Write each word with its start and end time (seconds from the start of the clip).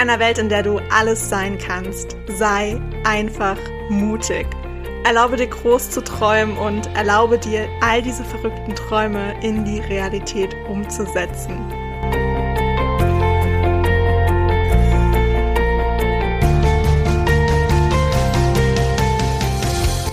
einer 0.00 0.18
Welt, 0.18 0.38
in 0.38 0.48
der 0.48 0.62
du 0.62 0.80
alles 0.90 1.28
sein 1.28 1.58
kannst, 1.58 2.16
sei 2.26 2.80
einfach 3.04 3.58
mutig. 3.90 4.46
Erlaube 5.04 5.36
dir 5.36 5.46
groß 5.46 5.90
zu 5.90 6.02
träumen 6.02 6.56
und 6.56 6.86
erlaube 6.96 7.38
dir, 7.38 7.68
all 7.82 8.00
diese 8.00 8.24
verrückten 8.24 8.74
Träume 8.74 9.34
in 9.42 9.62
die 9.66 9.78
Realität 9.80 10.56
umzusetzen. 10.70 11.58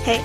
Hey, 0.04 0.20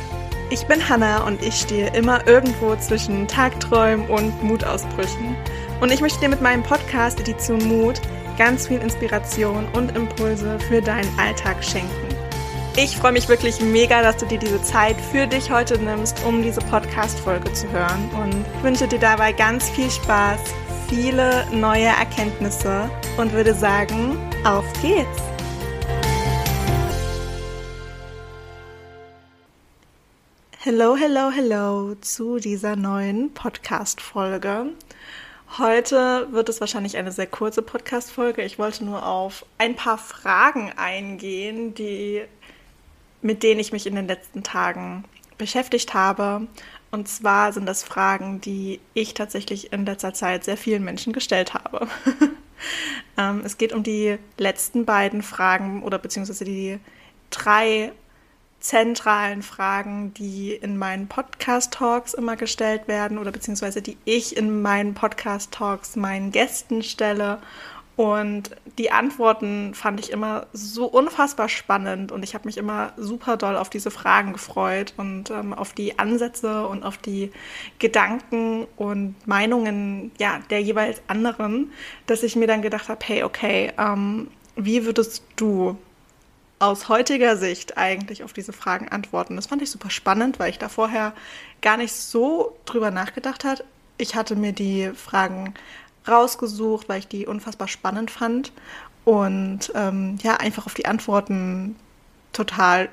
ich 0.50 0.66
bin 0.66 0.88
Hannah 0.88 1.24
und 1.24 1.40
ich 1.40 1.54
stehe 1.54 1.94
immer 1.94 2.26
irgendwo 2.26 2.74
zwischen 2.74 3.28
Tagträumen 3.28 4.08
und 4.08 4.42
Mutausbrüchen. 4.42 5.36
Und 5.80 5.92
ich 5.92 6.00
möchte 6.00 6.18
dir 6.18 6.28
mit 6.28 6.42
meinem 6.42 6.64
Podcast 6.64 7.20
Edition 7.20 7.64
Mut 7.68 8.00
ganz 8.36 8.68
viel 8.68 8.80
Inspiration 8.80 9.66
und 9.74 9.96
Impulse 9.96 10.58
für 10.60 10.80
deinen 10.80 11.18
Alltag 11.18 11.62
schenken. 11.64 12.08
Ich 12.76 12.96
freue 12.96 13.12
mich 13.12 13.28
wirklich 13.28 13.60
mega, 13.60 14.02
dass 14.02 14.16
du 14.16 14.26
dir 14.26 14.38
diese 14.38 14.62
Zeit 14.62 14.96
für 14.98 15.26
dich 15.26 15.50
heute 15.50 15.78
nimmst, 15.78 16.24
um 16.24 16.42
diese 16.42 16.60
Podcast-Folge 16.60 17.52
zu 17.52 17.70
hören 17.70 18.10
und 18.22 18.64
wünsche 18.64 18.88
dir 18.88 18.98
dabei 18.98 19.32
ganz 19.32 19.68
viel 19.68 19.90
Spaß, 19.90 20.40
viele 20.88 21.46
neue 21.52 21.86
Erkenntnisse 21.86 22.88
und 23.18 23.32
würde 23.32 23.52
sagen, 23.54 24.16
auf 24.44 24.64
geht's! 24.80 25.32
Hello, 30.64 30.96
hello, 30.96 31.30
hello 31.30 31.96
zu 31.96 32.38
dieser 32.38 32.76
neuen 32.76 33.34
Podcast-Folge. 33.34 34.70
Heute 35.58 36.28
wird 36.30 36.48
es 36.48 36.60
wahrscheinlich 36.60 36.96
eine 36.96 37.12
sehr 37.12 37.26
kurze 37.26 37.60
Podcast-Folge. 37.60 38.40
Ich 38.40 38.58
wollte 38.58 38.86
nur 38.86 39.04
auf 39.04 39.44
ein 39.58 39.76
paar 39.76 39.98
Fragen 39.98 40.72
eingehen, 40.76 41.74
die, 41.74 42.22
mit 43.20 43.42
denen 43.42 43.60
ich 43.60 43.70
mich 43.70 43.86
in 43.86 43.94
den 43.94 44.06
letzten 44.06 44.42
Tagen 44.42 45.04
beschäftigt 45.36 45.92
habe. 45.92 46.46
Und 46.90 47.06
zwar 47.06 47.52
sind 47.52 47.66
das 47.66 47.84
Fragen, 47.84 48.40
die 48.40 48.80
ich 48.94 49.12
tatsächlich 49.12 49.74
in 49.74 49.84
letzter 49.84 50.14
Zeit 50.14 50.44
sehr 50.44 50.56
vielen 50.56 50.84
Menschen 50.84 51.12
gestellt 51.12 51.52
habe. 51.52 51.86
ähm, 53.18 53.42
es 53.44 53.58
geht 53.58 53.74
um 53.74 53.82
die 53.82 54.16
letzten 54.38 54.86
beiden 54.86 55.20
Fragen 55.20 55.82
oder 55.82 55.98
beziehungsweise 55.98 56.46
die 56.46 56.78
drei 57.28 57.92
zentralen 58.62 59.42
Fragen, 59.42 60.14
die 60.14 60.52
in 60.52 60.78
meinen 60.78 61.08
Podcast-Talks 61.08 62.14
immer 62.14 62.36
gestellt 62.36 62.86
werden 62.86 63.18
oder 63.18 63.32
beziehungsweise 63.32 63.82
die 63.82 63.98
ich 64.04 64.36
in 64.36 64.62
meinen 64.62 64.94
Podcast-Talks 64.94 65.96
meinen 65.96 66.30
Gästen 66.30 66.82
stelle. 66.82 67.40
Und 67.96 68.50
die 68.78 68.90
Antworten 68.90 69.74
fand 69.74 70.00
ich 70.00 70.12
immer 70.12 70.46
so 70.52 70.86
unfassbar 70.86 71.48
spannend 71.50 72.10
und 72.10 72.22
ich 72.22 72.34
habe 72.34 72.46
mich 72.46 72.56
immer 72.56 72.94
super 72.96 73.36
doll 73.36 73.56
auf 73.56 73.68
diese 73.68 73.90
Fragen 73.90 74.32
gefreut 74.32 74.94
und 74.96 75.30
ähm, 75.30 75.52
auf 75.52 75.74
die 75.74 75.98
Ansätze 75.98 76.66
und 76.66 76.84
auf 76.84 76.96
die 76.96 77.32
Gedanken 77.78 78.66
und 78.76 79.14
Meinungen 79.26 80.10
ja, 80.18 80.40
der 80.48 80.62
jeweils 80.62 81.02
anderen, 81.06 81.70
dass 82.06 82.22
ich 82.22 82.34
mir 82.34 82.46
dann 82.46 82.62
gedacht 82.62 82.88
habe, 82.88 83.04
hey, 83.04 83.24
okay, 83.24 83.72
ähm, 83.76 84.28
wie 84.56 84.86
würdest 84.86 85.24
du 85.36 85.76
aus 86.62 86.88
heutiger 86.88 87.36
Sicht 87.36 87.76
eigentlich 87.76 88.22
auf 88.22 88.32
diese 88.32 88.52
Fragen 88.52 88.88
antworten. 88.88 89.34
Das 89.34 89.48
fand 89.48 89.62
ich 89.62 89.70
super 89.70 89.90
spannend, 89.90 90.38
weil 90.38 90.50
ich 90.50 90.58
da 90.58 90.68
vorher 90.68 91.12
gar 91.60 91.76
nicht 91.76 91.92
so 91.92 92.56
drüber 92.66 92.92
nachgedacht 92.92 93.44
habe. 93.44 93.64
Ich 93.98 94.14
hatte 94.14 94.36
mir 94.36 94.52
die 94.52 94.92
Fragen 94.94 95.54
rausgesucht, 96.06 96.88
weil 96.88 97.00
ich 97.00 97.08
die 97.08 97.26
unfassbar 97.26 97.66
spannend 97.66 98.12
fand 98.12 98.52
und 99.04 99.72
ähm, 99.74 100.18
ja, 100.22 100.36
einfach 100.36 100.66
auf 100.66 100.74
die 100.74 100.86
Antworten 100.86 101.74
total 102.32 102.88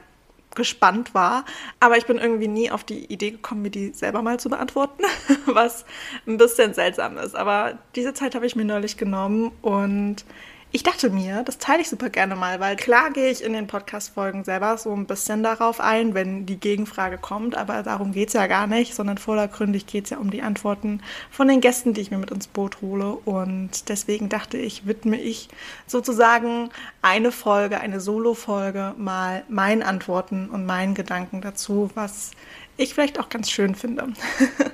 gespannt 0.56 1.13
war. 1.13 1.46
Aber 1.79 1.96
ich 1.96 2.08
bin 2.08 2.18
irgendwie 2.18 2.47
nie 2.47 2.72
auf 2.72 2.84
die 2.84 3.06
Idee 3.06 3.29
gekommen, 3.29 3.62
mir 3.62 3.69
die 3.69 3.94
selber 3.94 4.24
mal 4.24 4.40
zu 4.40 4.50
beantworten, 4.50 5.03
was 5.46 5.85
ein 6.25 6.38
bisschen 6.38 6.74
seltsam 6.74 7.18
ist. 7.18 7.35
Aber 7.35 7.78
diese 7.96 8.16
Zeit 8.16 8.34
habe 8.34 8.47
ich 8.47 8.56
mir 8.56 8.66
neulich 8.66 8.97
genommen 8.97 9.52
und 9.62 10.25
ich 10.72 10.84
dachte 10.84 11.09
mir, 11.09 11.41
das 11.44 11.57
teile 11.57 11.81
ich 11.81 11.90
super 11.90 12.09
gerne 12.12 12.35
mal, 12.35 12.59
weil 12.59 12.75
klar 12.75 13.09
gehe 13.09 13.31
ich 13.31 13.44
in 13.44 13.53
den 13.53 13.66
Podcast-Folgen 13.66 14.44
selber 14.44 14.78
so 14.78 14.94
ein 14.94 15.07
bisschen 15.07 15.41
darauf 15.41 15.80
ein, 15.80 16.13
wenn 16.13 16.46
die 16.46 16.59
Gegenfrage 16.59 17.18
kommt, 17.18 17.57
aber 17.57 17.81
darum 17.81 18.12
geht 18.12 18.28
es 18.28 18.35
ja 18.35 18.46
gar 18.46 18.68
nicht, 18.68 18.94
sondern 18.94 19.18
vordergründig 19.18 19.88
geht 19.88 20.03
es 20.03 20.09
ja 20.12 20.19
um 20.19 20.29
die 20.29 20.44
Antworten 20.44 21.02
von 21.31 21.47
den 21.47 21.59
Gästen, 21.59 21.96
die 21.96 22.02
ich 22.02 22.12
mir 22.12 22.19
mit 22.19 22.29
ins 22.29 22.46
Boot 22.46 22.81
hole. 22.81 23.13
Und 23.25 23.90
deswegen 23.90 24.29
dachte 24.29 24.59
ich, 24.59 24.85
widme 24.85 25.19
ich 25.19 25.50
sozusagen 25.88 26.69
eine 27.02 27.31
Folge, 27.31 27.79
eine 27.79 28.00
Solo-Folge 28.00 28.94
mal 28.96 29.44
meinen 29.50 29.81
Antworten 29.81 30.52
und 30.52 30.68
meinen 30.68 30.94
Gedanken 30.94 31.41
dazu, 31.41 31.90
was 31.96 32.29
ich 32.78 32.94
vielleicht 32.94 33.19
auch 33.19 33.29
ganz 33.29 33.50
schön 33.50 33.74
finde. 33.74 34.09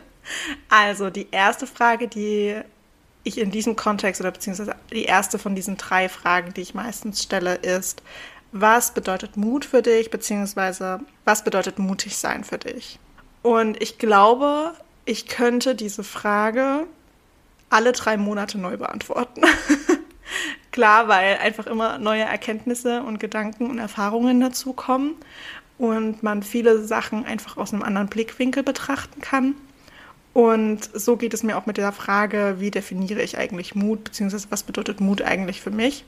also 0.69 1.09
die 1.09 1.28
erste 1.31 1.67
Frage, 1.67 2.09
die 2.09 2.59
ich 3.25 3.37
in 3.37 3.51
diesem 3.51 3.75
Kontext 3.75 4.21
oder 4.21 4.31
beziehungsweise 4.31 4.75
die 4.91 5.03
erste 5.03 5.37
von 5.37 5.55
diesen 5.55 5.75
drei 5.75 6.07
Fragen, 6.07 6.53
die 6.53 6.61
ich 6.61 6.73
meistens 6.73 7.21
stelle, 7.21 7.55
ist, 7.55 8.01
was 8.53 8.93
bedeutet 8.93 9.35
Mut 9.35 9.65
für 9.65 9.81
dich, 9.81 10.09
beziehungsweise 10.09 11.01
was 11.25 11.43
bedeutet 11.43 11.77
mutig 11.77 12.15
sein 12.15 12.45
für 12.45 12.57
dich? 12.57 12.99
Und 13.41 13.81
ich 13.81 13.97
glaube, 13.97 14.73
ich 15.03 15.27
könnte 15.27 15.75
diese 15.75 16.03
Frage 16.03 16.87
alle 17.69 17.91
drei 17.91 18.15
Monate 18.15 18.57
neu 18.57 18.77
beantworten. 18.77 19.41
Klar, 20.71 21.07
weil 21.07 21.37
einfach 21.37 21.67
immer 21.67 21.97
neue 21.97 22.23
Erkenntnisse 22.23 23.03
und 23.03 23.19
Gedanken 23.19 23.69
und 23.69 23.79
Erfahrungen 23.79 24.39
dazukommen 24.39 25.15
und 25.77 26.23
man 26.23 26.43
viele 26.43 26.83
Sachen 26.83 27.25
einfach 27.25 27.57
aus 27.57 27.73
einem 27.73 27.83
anderen 27.83 28.07
Blickwinkel 28.07 28.63
betrachten 28.63 29.21
kann. 29.21 29.55
Und 30.35 30.90
so 30.94 31.16
geht 31.16 31.34
es 31.34 31.44
mir 31.44 31.57
auch 31.57 31.66
mit 31.66 31.78
der 31.78 31.94
Frage, 31.94 32.57
wie 32.59 32.69
definiere 32.69 33.22
ich 33.22 33.38
eigentlich 33.38 33.73
Mut, 33.73 34.03
beziehungsweise 34.03 34.47
was 34.50 34.63
bedeutet 34.63 35.00
Mut 35.00 35.22
eigentlich 35.22 35.62
für 35.62 35.72
mich? 35.72 36.03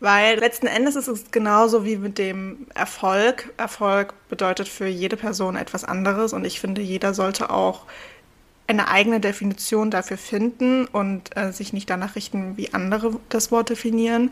Weil 0.00 0.38
letzten 0.38 0.66
Endes 0.66 0.96
ist 0.96 1.06
es 1.06 1.30
genauso 1.32 1.84
wie 1.84 1.98
mit 1.98 2.16
dem 2.16 2.66
Erfolg. 2.74 3.52
Erfolg 3.58 4.14
bedeutet 4.30 4.68
für 4.68 4.86
jede 4.86 5.18
Person 5.18 5.54
etwas 5.54 5.84
anderes 5.84 6.32
und 6.32 6.46
ich 6.46 6.60
finde, 6.60 6.80
jeder 6.80 7.12
sollte 7.12 7.50
auch 7.50 7.82
eine 8.68 8.88
eigene 8.88 9.20
Definition 9.20 9.90
dafür 9.90 10.16
finden 10.16 10.86
und 10.86 11.36
äh, 11.36 11.52
sich 11.52 11.74
nicht 11.74 11.90
danach 11.90 12.16
richten, 12.16 12.56
wie 12.56 12.72
andere 12.72 13.20
das 13.28 13.52
Wort 13.52 13.68
definieren. 13.68 14.30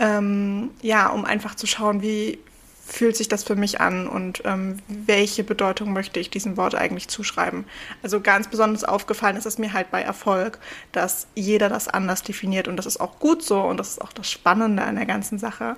Ähm, 0.00 0.70
ja, 0.82 1.06
um 1.10 1.24
einfach 1.24 1.54
zu 1.54 1.68
schauen, 1.68 2.02
wie, 2.02 2.40
fühlt 2.84 3.16
sich 3.16 3.28
das 3.28 3.44
für 3.44 3.54
mich 3.54 3.80
an 3.80 4.08
und 4.08 4.42
ähm, 4.44 4.78
welche 4.88 5.44
Bedeutung 5.44 5.92
möchte 5.92 6.18
ich 6.18 6.30
diesem 6.30 6.56
Wort 6.56 6.74
eigentlich 6.74 7.08
zuschreiben. 7.08 7.64
Also 8.02 8.20
ganz 8.20 8.48
besonders 8.48 8.84
aufgefallen 8.84 9.36
ist 9.36 9.46
es 9.46 9.58
mir 9.58 9.72
halt 9.72 9.90
bei 9.90 10.02
Erfolg, 10.02 10.58
dass 10.90 11.26
jeder 11.34 11.68
das 11.68 11.88
anders 11.88 12.22
definiert 12.22 12.68
und 12.68 12.76
das 12.76 12.86
ist 12.86 13.00
auch 13.00 13.18
gut 13.18 13.42
so 13.42 13.60
und 13.60 13.76
das 13.76 13.90
ist 13.90 14.02
auch 14.02 14.12
das 14.12 14.30
Spannende 14.30 14.82
an 14.82 14.96
der 14.96 15.06
ganzen 15.06 15.38
Sache. 15.38 15.76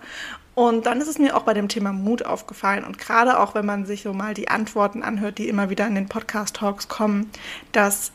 Und 0.54 0.86
dann 0.86 1.00
ist 1.00 1.08
es 1.08 1.18
mir 1.18 1.36
auch 1.36 1.42
bei 1.42 1.52
dem 1.52 1.68
Thema 1.68 1.92
Mut 1.92 2.24
aufgefallen 2.24 2.84
und 2.84 2.98
gerade 2.98 3.38
auch 3.38 3.54
wenn 3.54 3.66
man 3.66 3.86
sich 3.86 4.02
so 4.02 4.12
mal 4.12 4.34
die 4.34 4.48
Antworten 4.48 5.02
anhört, 5.02 5.38
die 5.38 5.48
immer 5.48 5.68
wieder 5.68 5.86
in 5.86 5.94
den 5.94 6.08
Podcast-Talks 6.08 6.88
kommen, 6.88 7.30
dass 7.72 8.12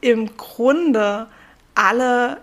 im 0.00 0.36
Grunde 0.36 1.26
alle 1.74 2.38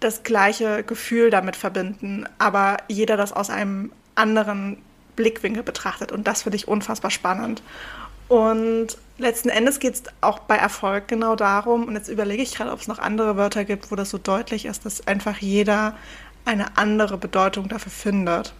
das 0.00 0.24
gleiche 0.24 0.82
Gefühl 0.82 1.30
damit 1.30 1.56
verbinden, 1.56 2.26
aber 2.38 2.78
jeder 2.88 3.16
das 3.16 3.32
aus 3.32 3.50
einem 3.50 3.92
anderen 4.14 4.78
Blickwinkel 5.16 5.62
betrachtet. 5.62 6.12
Und 6.12 6.26
das 6.26 6.42
finde 6.42 6.56
ich 6.56 6.68
unfassbar 6.68 7.10
spannend. 7.10 7.62
Und 8.28 8.98
letzten 9.18 9.48
Endes 9.48 9.78
geht 9.78 9.94
es 9.94 10.02
auch 10.20 10.40
bei 10.40 10.56
Erfolg 10.56 11.08
genau 11.08 11.36
darum, 11.36 11.84
und 11.84 11.94
jetzt 11.94 12.08
überlege 12.08 12.42
ich 12.42 12.54
gerade, 12.54 12.72
ob 12.72 12.80
es 12.80 12.88
noch 12.88 12.98
andere 12.98 13.36
Wörter 13.36 13.64
gibt, 13.64 13.90
wo 13.90 13.96
das 13.96 14.10
so 14.10 14.18
deutlich 14.18 14.66
ist, 14.66 14.84
dass 14.84 15.06
einfach 15.06 15.38
jeder 15.38 15.96
eine 16.44 16.76
andere 16.76 17.18
Bedeutung 17.18 17.68
dafür 17.68 17.92
findet. 17.92 18.52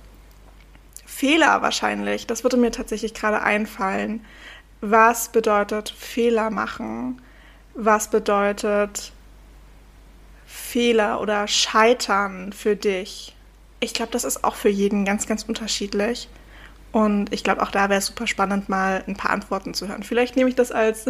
Fehler 1.05 1.63
wahrscheinlich, 1.63 2.27
das 2.27 2.43
würde 2.45 2.57
mir 2.57 2.71
tatsächlich 2.71 3.15
gerade 3.15 3.43
einfallen. 3.43 4.25
Was 4.81 5.31
bedeutet 5.31 5.89
Fehler 5.89 6.51
machen? 6.51 7.21
Was 7.75 8.11
bedeutet 8.11 9.13
Fehler 10.47 11.21
oder 11.21 11.49
Scheitern 11.49 12.53
für 12.53 12.77
dich? 12.77 13.35
Ich 13.81 13.95
glaube, 13.95 14.13
das 14.13 14.25
ist 14.25 14.45
auch 14.45 14.55
für 14.55 14.69
jeden 14.69 15.05
ganz, 15.05 15.27
ganz 15.27 15.43
unterschiedlich. 15.45 16.29
Und 16.97 17.31
ich 17.31 17.45
glaube, 17.45 17.63
auch 17.63 17.71
da 17.71 17.91
wäre 17.91 17.99
es 17.99 18.07
super 18.07 18.27
spannend, 18.27 18.71
mal 18.71 19.05
ein 19.07 19.17
paar 19.17 19.31
Antworten 19.31 19.75
zu 19.75 19.87
hören. 19.87 20.03
Vielleicht 20.03 20.35
nehme 20.35 20.49
ich 20.49 20.57
das 20.57 20.73
als 20.73 21.05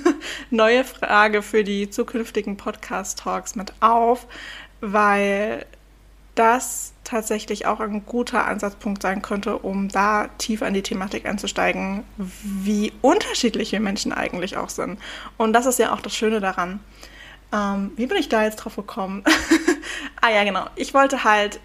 neue 0.50 0.84
Frage 0.84 1.42
für 1.42 1.64
die 1.64 1.90
zukünftigen 1.90 2.56
Podcast-Talks 2.56 3.56
mit 3.56 3.72
auf, 3.80 4.28
weil 4.80 5.66
das 6.36 6.92
tatsächlich 7.02 7.66
auch 7.66 7.80
ein 7.80 8.06
guter 8.06 8.46
Ansatzpunkt 8.46 9.02
sein 9.02 9.20
könnte, 9.20 9.58
um 9.58 9.88
da 9.88 10.28
tiefer 10.38 10.68
in 10.68 10.74
die 10.74 10.82
Thematik 10.82 11.26
einzusteigen, 11.26 12.04
wie 12.16 12.92
unterschiedlich 13.00 13.72
wir 13.72 13.80
Menschen 13.80 14.12
eigentlich 14.12 14.56
auch 14.56 14.70
sind. 14.70 15.00
Und 15.38 15.54
das 15.54 15.66
ist 15.66 15.80
ja 15.80 15.92
auch 15.92 16.00
das 16.00 16.14
Schöne 16.14 16.38
daran. 16.38 16.78
Ähm, 17.52 17.90
wie 17.96 18.06
bin 18.06 18.16
ich 18.16 18.28
da 18.28 18.44
jetzt 18.44 18.58
drauf 18.58 18.76
gekommen? 18.76 19.24
ah 20.20 20.30
ja, 20.30 20.44
genau. 20.44 20.66
Ich 20.76 20.94
wollte 20.94 21.24
halt 21.24 21.58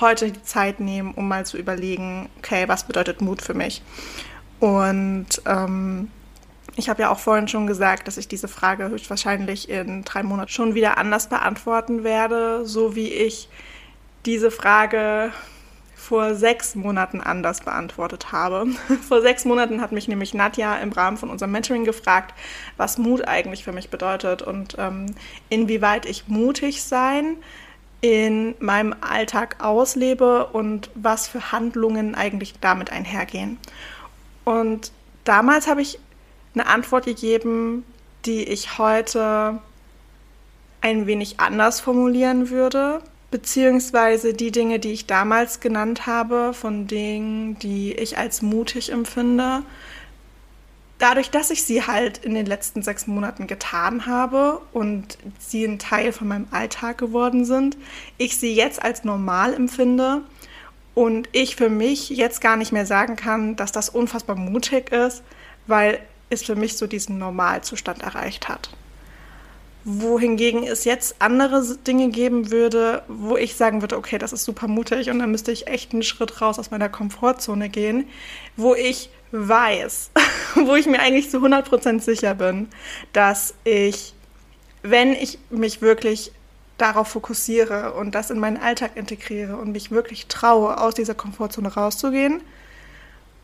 heute 0.00 0.30
die 0.30 0.42
Zeit 0.42 0.80
nehmen, 0.80 1.12
um 1.14 1.28
mal 1.28 1.46
zu 1.46 1.56
überlegen, 1.56 2.28
okay, 2.38 2.68
was 2.68 2.84
bedeutet 2.84 3.20
Mut 3.20 3.42
für 3.42 3.54
mich? 3.54 3.82
Und 4.60 5.42
ähm, 5.46 6.10
ich 6.76 6.88
habe 6.88 7.02
ja 7.02 7.10
auch 7.10 7.18
vorhin 7.18 7.48
schon 7.48 7.66
gesagt, 7.66 8.06
dass 8.06 8.16
ich 8.16 8.28
diese 8.28 8.48
Frage 8.48 8.88
höchstwahrscheinlich 8.90 9.68
in 9.68 10.04
drei 10.04 10.22
Monaten 10.22 10.50
schon 10.50 10.74
wieder 10.74 10.98
anders 10.98 11.28
beantworten 11.28 12.04
werde, 12.04 12.66
so 12.66 12.94
wie 12.94 13.08
ich 13.08 13.48
diese 14.26 14.50
Frage 14.50 15.32
vor 15.96 16.34
sechs 16.34 16.74
Monaten 16.74 17.20
anders 17.20 17.60
beantwortet 17.60 18.32
habe. 18.32 18.66
vor 19.08 19.20
sechs 19.20 19.44
Monaten 19.44 19.80
hat 19.80 19.92
mich 19.92 20.08
nämlich 20.08 20.34
Nadja 20.34 20.76
im 20.76 20.92
Rahmen 20.92 21.16
von 21.16 21.30
unserem 21.30 21.52
Mentoring 21.52 21.84
gefragt, 21.84 22.34
was 22.76 22.98
Mut 22.98 23.28
eigentlich 23.28 23.64
für 23.64 23.72
mich 23.72 23.90
bedeutet 23.90 24.42
und 24.42 24.76
ähm, 24.78 25.14
inwieweit 25.50 26.06
ich 26.06 26.28
mutig 26.28 26.82
sein 26.82 27.36
in 28.00 28.54
meinem 28.60 28.94
Alltag 29.00 29.56
auslebe 29.62 30.46
und 30.46 30.90
was 30.94 31.28
für 31.28 31.52
Handlungen 31.52 32.14
eigentlich 32.14 32.54
damit 32.60 32.90
einhergehen. 32.90 33.58
Und 34.44 34.92
damals 35.24 35.66
habe 35.66 35.82
ich 35.82 35.98
eine 36.54 36.66
Antwort 36.66 37.04
gegeben, 37.04 37.84
die 38.24 38.44
ich 38.44 38.78
heute 38.78 39.60
ein 40.80 41.06
wenig 41.06 41.40
anders 41.40 41.80
formulieren 41.80 42.50
würde, 42.50 43.02
beziehungsweise 43.30 44.34
die 44.34 44.50
Dinge, 44.50 44.78
die 44.78 44.92
ich 44.92 45.06
damals 45.06 45.60
genannt 45.60 46.06
habe, 46.06 46.52
von 46.54 46.86
Dingen, 46.86 47.58
die 47.58 47.92
ich 47.92 48.18
als 48.18 48.42
mutig 48.42 48.90
empfinde, 48.90 49.62
dadurch, 51.00 51.30
dass 51.30 51.50
ich 51.50 51.64
sie 51.64 51.86
halt 51.86 52.18
in 52.18 52.34
den 52.34 52.46
letzten 52.46 52.82
sechs 52.82 53.06
Monaten 53.06 53.46
getan 53.46 54.06
habe 54.06 54.60
und 54.72 55.18
sie 55.38 55.64
ein 55.64 55.78
Teil 55.78 56.12
von 56.12 56.28
meinem 56.28 56.46
Alltag 56.52 56.98
geworden 56.98 57.44
sind, 57.44 57.76
ich 58.18 58.36
sie 58.36 58.54
jetzt 58.54 58.82
als 58.82 59.02
normal 59.02 59.54
empfinde 59.54 60.22
und 60.94 61.28
ich 61.32 61.56
für 61.56 61.70
mich 61.70 62.10
jetzt 62.10 62.40
gar 62.40 62.56
nicht 62.56 62.72
mehr 62.72 62.86
sagen 62.86 63.16
kann, 63.16 63.56
dass 63.56 63.72
das 63.72 63.88
unfassbar 63.88 64.36
mutig 64.36 64.92
ist, 64.92 65.22
weil 65.66 66.00
es 66.28 66.42
für 66.42 66.54
mich 66.54 66.76
so 66.76 66.86
diesen 66.86 67.18
Normalzustand 67.18 68.02
erreicht 68.02 68.48
hat. 68.48 68.70
Wohingegen 69.84 70.64
es 70.64 70.84
jetzt 70.84 71.16
andere 71.20 71.64
Dinge 71.86 72.10
geben 72.10 72.50
würde, 72.50 73.02
wo 73.08 73.38
ich 73.38 73.56
sagen 73.56 73.80
würde, 73.80 73.96
okay, 73.96 74.18
das 74.18 74.34
ist 74.34 74.44
super 74.44 74.68
mutig 74.68 75.08
und 75.08 75.18
dann 75.18 75.30
müsste 75.30 75.52
ich 75.52 75.68
echt 75.68 75.94
einen 75.94 76.02
Schritt 76.02 76.42
raus 76.42 76.58
aus 76.58 76.70
meiner 76.70 76.90
Komfortzone 76.90 77.70
gehen, 77.70 78.06
wo 78.56 78.74
ich 78.74 79.08
weiß, 79.32 80.10
wo 80.66 80.74
ich 80.74 80.86
mir 80.86 81.00
eigentlich 81.00 81.30
zu 81.30 81.38
100% 81.38 82.00
sicher 82.00 82.34
bin, 82.34 82.68
dass 83.12 83.54
ich, 83.64 84.14
wenn 84.82 85.12
ich 85.12 85.38
mich 85.50 85.82
wirklich 85.82 86.32
darauf 86.78 87.08
fokussiere 87.08 87.92
und 87.94 88.14
das 88.14 88.30
in 88.30 88.38
meinen 88.38 88.56
Alltag 88.56 88.92
integriere 88.94 89.56
und 89.56 89.72
mich 89.72 89.90
wirklich 89.90 90.26
traue, 90.26 90.80
aus 90.80 90.94
dieser 90.94 91.14
Komfortzone 91.14 91.74
rauszugehen 91.74 92.40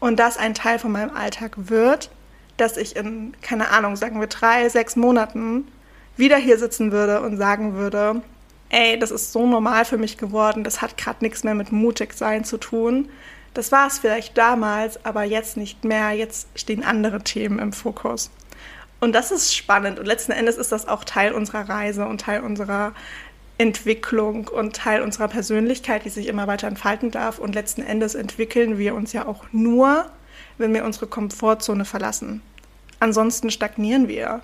und 0.01 0.19
das 0.19 0.39
ein 0.39 0.55
Teil 0.55 0.79
von 0.79 0.93
meinem 0.93 1.15
Alltag 1.15 1.53
wird, 1.57 2.11
dass 2.57 2.77
ich 2.77 2.97
in, 2.97 3.35
keine 3.43 3.71
Ahnung, 3.71 3.97
sagen 3.97 4.21
wir 4.21 4.27
drei, 4.27 4.69
sechs 4.69 4.97
Monaten 4.97 5.69
wieder 6.17 6.37
hier 6.39 6.59
sitzen 6.59 6.93
würde 6.93 7.21
und 7.21 7.37
sagen 7.37 7.75
würde, 7.75 8.23
ey, 8.71 8.99
das 8.99 9.11
ist 9.11 9.33
so 9.33 9.47
normal 9.47 9.85
für 9.85 9.99
mich 9.99 10.17
geworden, 10.17 10.65
das 10.65 10.81
hat 10.81 10.97
gerade 10.97 11.19
nichts 11.23 11.45
mehr 11.45 11.55
mit 11.55 11.73
mutig 11.73 12.15
sein 12.15 12.45
zu 12.45 12.57
tun. 12.57 13.09
Das 13.57 13.73
war 13.73 13.87
es 13.87 13.99
vielleicht 13.99 14.37
damals, 14.37 15.03
aber 15.07 15.25
jetzt 15.25 15.57
nicht 15.57 15.83
mehr. 15.83 16.13
Jetzt 16.13 16.47
stehen 16.57 16.85
andere 16.85 17.23
Themen 17.23 17.59
im 17.59 17.73
Fokus. 17.73 18.31
Und 19.01 19.15
das 19.15 19.31
ist 19.31 19.57
spannend. 19.57 19.99
Und 19.99 20.05
letzten 20.05 20.33
Endes 20.33 20.59
ist 20.59 20.73
das 20.73 20.87
auch 20.87 21.05
Teil 21.05 21.33
unserer 21.33 21.67
Reise 21.67 22.05
und 22.05 22.21
Teil 22.21 22.43
unserer 22.43 22.93
Entwicklung 23.57 24.49
und 24.49 24.77
Teil 24.77 25.01
unserer 25.01 25.29
Persönlichkeit, 25.29 26.05
die 26.05 26.11
sich 26.11 26.27
immer 26.27 26.47
weiter 26.47 26.67
entfalten 26.67 27.11
darf. 27.11 27.39
Und 27.39 27.55
letzten 27.55 27.81
Endes 27.81 28.15
entwickeln 28.15 28.77
wir 28.77 28.95
uns 28.95 29.15
ja 29.15 29.27
auch 29.27 29.47
nur, 29.53 30.05
wenn 30.59 30.75
wir 30.75 30.85
unsere 30.85 31.07
Komfortzone 31.07 31.87
verlassen. 31.87 32.43
Ansonsten 33.01 33.51
stagnieren 33.51 34.07
wir 34.07 34.43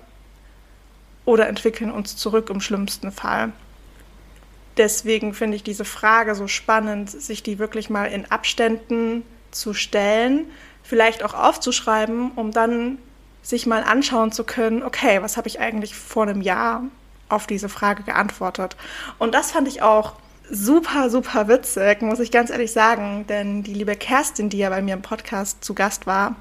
oder 1.23 1.47
entwickeln 1.47 1.91
uns 1.91 2.17
zurück 2.17 2.49
im 2.49 2.61
schlimmsten 2.61 3.11
Fall. 3.11 3.51
Deswegen 4.77 5.33
finde 5.33 5.55
ich 5.55 5.63
diese 5.63 5.85
Frage 5.85 6.35
so 6.35 6.47
spannend, 6.47 7.09
sich 7.09 7.43
die 7.43 7.59
wirklich 7.59 7.89
mal 7.89 8.05
in 8.05 8.29
Abständen 8.31 9.23
zu 9.51 9.73
stellen, 9.73 10.47
vielleicht 10.81 11.23
auch 11.23 11.33
aufzuschreiben, 11.33 12.31
um 12.31 12.51
dann 12.51 12.97
sich 13.41 13.65
mal 13.65 13.83
anschauen 13.83 14.31
zu 14.31 14.43
können, 14.43 14.83
okay, 14.83 15.21
was 15.21 15.37
habe 15.37 15.47
ich 15.47 15.59
eigentlich 15.59 15.95
vor 15.95 16.23
einem 16.23 16.41
Jahr 16.41 16.83
auf 17.29 17.45
diese 17.45 17.69
Frage 17.69 18.03
geantwortet? 18.03 18.75
Und 19.19 19.33
das 19.33 19.51
fand 19.51 19.67
ich 19.67 19.81
auch 19.81 20.13
super, 20.49 21.09
super 21.09 21.47
witzig, 21.47 22.01
muss 22.01 22.19
ich 22.19 22.31
ganz 22.31 22.49
ehrlich 22.49 22.71
sagen, 22.71 23.25
denn 23.27 23.63
die 23.63 23.73
liebe 23.73 23.95
Kerstin, 23.95 24.49
die 24.49 24.57
ja 24.57 24.69
bei 24.69 24.81
mir 24.81 24.93
im 24.93 25.01
Podcast 25.01 25.63
zu 25.63 25.73
Gast 25.73 26.07
war, 26.07 26.35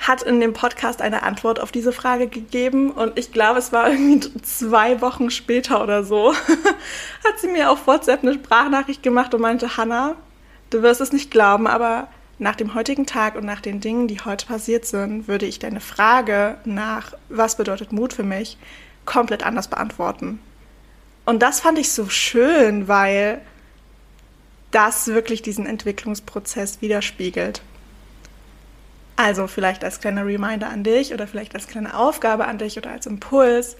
hat 0.00 0.22
in 0.22 0.40
dem 0.40 0.54
Podcast 0.54 1.02
eine 1.02 1.22
Antwort 1.22 1.60
auf 1.60 1.72
diese 1.72 1.92
Frage 1.92 2.26
gegeben 2.26 2.90
und 2.90 3.18
ich 3.18 3.32
glaube, 3.32 3.58
es 3.58 3.70
war 3.70 3.90
irgendwie 3.90 4.20
zwei 4.42 5.00
Wochen 5.02 5.30
später 5.30 5.82
oder 5.82 6.04
so, 6.04 6.32
hat 7.24 7.38
sie 7.38 7.48
mir 7.48 7.70
auf 7.70 7.86
WhatsApp 7.86 8.22
eine 8.22 8.34
Sprachnachricht 8.34 9.02
gemacht 9.02 9.34
und 9.34 9.42
meinte, 9.42 9.76
Hannah, 9.76 10.16
du 10.70 10.82
wirst 10.82 11.02
es 11.02 11.12
nicht 11.12 11.30
glauben, 11.30 11.66
aber 11.66 12.08
nach 12.38 12.56
dem 12.56 12.74
heutigen 12.74 13.04
Tag 13.04 13.36
und 13.36 13.44
nach 13.44 13.60
den 13.60 13.80
Dingen, 13.80 14.08
die 14.08 14.20
heute 14.20 14.46
passiert 14.46 14.86
sind, 14.86 15.28
würde 15.28 15.44
ich 15.44 15.58
deine 15.58 15.80
Frage 15.80 16.56
nach, 16.64 17.12
was 17.28 17.56
bedeutet 17.56 17.92
Mut 17.92 18.14
für 18.14 18.22
mich, 18.22 18.56
komplett 19.04 19.44
anders 19.44 19.68
beantworten. 19.68 20.40
Und 21.26 21.42
das 21.42 21.60
fand 21.60 21.78
ich 21.78 21.92
so 21.92 22.08
schön, 22.08 22.88
weil 22.88 23.42
das 24.70 25.08
wirklich 25.08 25.42
diesen 25.42 25.66
Entwicklungsprozess 25.66 26.80
widerspiegelt. 26.80 27.60
Also 29.22 29.48
vielleicht 29.48 29.84
als 29.84 30.00
kleiner 30.00 30.24
Reminder 30.24 30.70
an 30.70 30.82
dich 30.82 31.12
oder 31.12 31.26
vielleicht 31.26 31.54
als 31.54 31.68
kleine 31.68 31.94
Aufgabe 31.94 32.46
an 32.46 32.56
dich 32.56 32.78
oder 32.78 32.90
als 32.90 33.04
Impuls. 33.04 33.76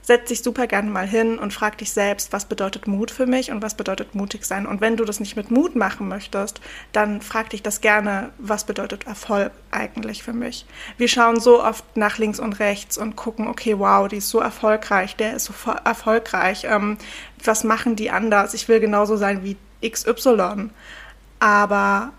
Setz 0.00 0.28
dich 0.28 0.44
super 0.44 0.68
gerne 0.68 0.88
mal 0.88 1.08
hin 1.08 1.40
und 1.40 1.52
frag 1.52 1.76
dich 1.78 1.90
selbst, 1.90 2.32
was 2.32 2.44
bedeutet 2.44 2.86
Mut 2.86 3.10
für 3.10 3.26
mich 3.26 3.50
und 3.50 3.62
was 3.62 3.74
bedeutet 3.74 4.14
mutig 4.14 4.44
sein. 4.44 4.66
Und 4.66 4.80
wenn 4.80 4.96
du 4.96 5.04
das 5.04 5.18
nicht 5.18 5.34
mit 5.34 5.50
Mut 5.50 5.74
machen 5.74 6.06
möchtest, 6.06 6.60
dann 6.92 7.20
frag 7.20 7.50
dich 7.50 7.64
das 7.64 7.80
gerne, 7.80 8.30
was 8.38 8.62
bedeutet 8.62 9.08
Erfolg 9.08 9.50
eigentlich 9.72 10.22
für 10.22 10.32
mich. 10.32 10.66
Wir 10.98 11.08
schauen 11.08 11.40
so 11.40 11.64
oft 11.64 11.96
nach 11.96 12.18
links 12.18 12.38
und 12.38 12.60
rechts 12.60 12.96
und 12.96 13.16
gucken, 13.16 13.48
okay, 13.48 13.76
wow, 13.76 14.06
die 14.06 14.18
ist 14.18 14.28
so 14.28 14.38
erfolgreich, 14.38 15.16
der 15.16 15.34
ist 15.34 15.46
so 15.46 15.54
erfolgreich. 15.84 16.62
Ähm, 16.70 16.96
was 17.42 17.64
machen 17.64 17.96
die 17.96 18.12
anders? 18.12 18.54
Ich 18.54 18.68
will 18.68 18.78
genauso 18.78 19.16
sein 19.16 19.42
wie 19.42 19.56
XY. 19.84 20.70
Aber 21.40 22.12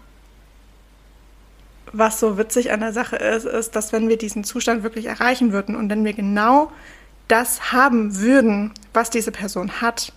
was 1.94 2.20
so 2.20 2.38
witzig 2.38 2.72
an 2.72 2.80
der 2.80 2.94
Sache 2.94 3.16
ist, 3.18 3.46
ist, 3.46 3.76
dass 3.76 3.92
wenn 3.92 4.10
wir 4.10 4.18
diesen 4.18 4.44
Zustand 4.44 4.84
wirklich 4.84 5.06
erreichen 5.06 5.52
würden 5.52 5.76
und 5.76 5.90
wenn 5.90 6.06
wir 6.06 6.14
genau 6.14 6.72
das 7.28 7.72
haben 7.72 8.18
würden, 8.20 8.72
was 8.94 9.10
diese 9.10 9.32
Person 9.32 9.82
hat, 9.82 10.14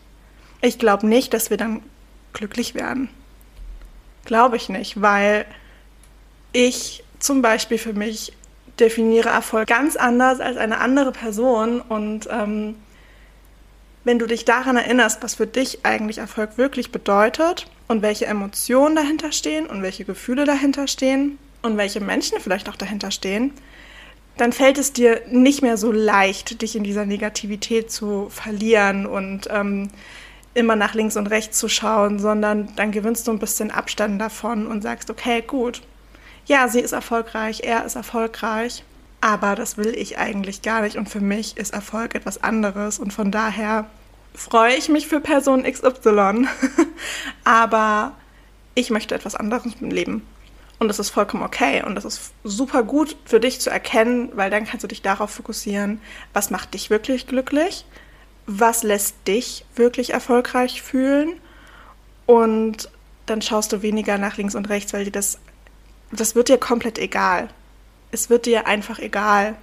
ich 0.60 0.78
glaube 0.78 1.06
nicht, 1.06 1.34
dass 1.34 1.50
wir 1.50 1.56
dann 1.56 1.82
glücklich 2.32 2.74
werden. 2.74 3.08
Glaube 4.24 4.56
ich 4.56 4.68
nicht, 4.68 5.00
weil 5.00 5.44
ich 6.52 7.04
zum 7.18 7.42
Beispiel 7.42 7.78
für 7.78 7.92
mich 7.92 8.32
definiere 8.78 9.28
Erfolg 9.28 9.68
ganz 9.68 9.96
anders 9.96 10.40
als 10.40 10.56
eine 10.56 10.78
andere 10.78 11.12
Person 11.12 11.80
und 11.80 12.28
ähm, 12.30 12.76
wenn 14.04 14.18
du 14.18 14.26
dich 14.26 14.44
daran 14.44 14.76
erinnerst, 14.76 15.22
was 15.22 15.36
für 15.36 15.46
dich 15.46 15.84
eigentlich 15.84 16.18
Erfolg 16.18 16.58
wirklich 16.58 16.92
bedeutet 16.92 17.66
und 17.88 18.02
welche 18.02 18.26
Emotionen 18.26 18.96
dahinter 18.96 19.32
stehen 19.32 19.66
und 19.66 19.82
welche 19.82 20.04
Gefühle 20.04 20.44
dahinter 20.44 20.86
stehen, 20.88 21.38
und 21.64 21.76
welche 21.76 22.00
Menschen 22.00 22.38
vielleicht 22.40 22.68
auch 22.68 22.76
dahinter 22.76 23.10
stehen, 23.10 23.52
dann 24.36 24.52
fällt 24.52 24.78
es 24.78 24.92
dir 24.92 25.22
nicht 25.30 25.62
mehr 25.62 25.76
so 25.76 25.92
leicht, 25.92 26.60
dich 26.62 26.76
in 26.76 26.84
dieser 26.84 27.06
Negativität 27.06 27.90
zu 27.90 28.28
verlieren 28.30 29.06
und 29.06 29.48
ähm, 29.50 29.88
immer 30.54 30.76
nach 30.76 30.94
links 30.94 31.16
und 31.16 31.26
rechts 31.28 31.58
zu 31.58 31.68
schauen, 31.68 32.18
sondern 32.18 32.74
dann 32.76 32.92
gewinnst 32.92 33.26
du 33.26 33.32
ein 33.32 33.38
bisschen 33.38 33.70
Abstand 33.70 34.20
davon 34.20 34.66
und 34.66 34.82
sagst, 34.82 35.10
okay, 35.10 35.42
gut, 35.42 35.82
ja, 36.46 36.68
sie 36.68 36.80
ist 36.80 36.92
erfolgreich, 36.92 37.62
er 37.64 37.84
ist 37.84 37.96
erfolgreich, 37.96 38.84
aber 39.20 39.54
das 39.54 39.76
will 39.78 39.94
ich 39.94 40.18
eigentlich 40.18 40.62
gar 40.62 40.82
nicht 40.82 40.96
und 40.96 41.08
für 41.08 41.20
mich 41.20 41.56
ist 41.56 41.72
Erfolg 41.72 42.14
etwas 42.14 42.42
anderes 42.42 42.98
und 42.98 43.12
von 43.12 43.30
daher 43.30 43.86
freue 44.34 44.74
ich 44.74 44.88
mich 44.88 45.06
für 45.06 45.20
Person 45.20 45.62
XY, 45.62 46.46
aber 47.44 48.12
ich 48.74 48.90
möchte 48.90 49.14
etwas 49.14 49.36
anderes 49.36 49.72
im 49.80 49.90
Leben. 49.90 50.22
Und 50.78 50.88
das 50.88 50.98
ist 50.98 51.10
vollkommen 51.10 51.42
okay. 51.42 51.82
Und 51.84 51.94
das 51.94 52.04
ist 52.04 52.32
super 52.42 52.82
gut 52.82 53.16
für 53.24 53.40
dich 53.40 53.60
zu 53.60 53.70
erkennen, 53.70 54.30
weil 54.34 54.50
dann 54.50 54.66
kannst 54.66 54.84
du 54.84 54.88
dich 54.88 55.02
darauf 55.02 55.30
fokussieren, 55.30 56.00
was 56.32 56.50
macht 56.50 56.74
dich 56.74 56.90
wirklich 56.90 57.26
glücklich, 57.26 57.84
was 58.46 58.82
lässt 58.82 59.14
dich 59.26 59.64
wirklich 59.76 60.12
erfolgreich 60.12 60.82
fühlen. 60.82 61.40
Und 62.26 62.88
dann 63.26 63.40
schaust 63.40 63.72
du 63.72 63.82
weniger 63.82 64.18
nach 64.18 64.36
links 64.36 64.54
und 64.54 64.68
rechts, 64.68 64.92
weil 64.92 65.04
dir 65.04 65.12
das, 65.12 65.38
das 66.10 66.34
wird 66.34 66.48
dir 66.48 66.58
komplett 66.58 66.98
egal. 66.98 67.48
Es 68.10 68.30
wird 68.30 68.46
dir 68.46 68.66
einfach 68.66 68.98
egal, 68.98 69.56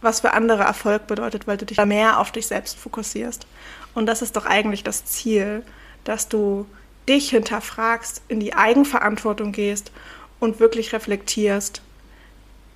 was 0.00 0.20
für 0.20 0.32
andere 0.32 0.62
Erfolg 0.62 1.06
bedeutet, 1.06 1.46
weil 1.46 1.56
du 1.56 1.64
dich 1.64 1.82
mehr 1.84 2.18
auf 2.20 2.30
dich 2.30 2.46
selbst 2.46 2.76
fokussierst. 2.76 3.46
Und 3.94 4.06
das 4.06 4.22
ist 4.22 4.36
doch 4.36 4.46
eigentlich 4.46 4.82
das 4.82 5.04
Ziel, 5.04 5.62
dass 6.04 6.28
du 6.28 6.66
dich 7.08 7.30
hinterfragst, 7.30 8.22
in 8.28 8.40
die 8.40 8.54
Eigenverantwortung 8.54 9.52
gehst 9.52 9.92
und 10.40 10.60
wirklich 10.60 10.92
reflektierst, 10.92 11.82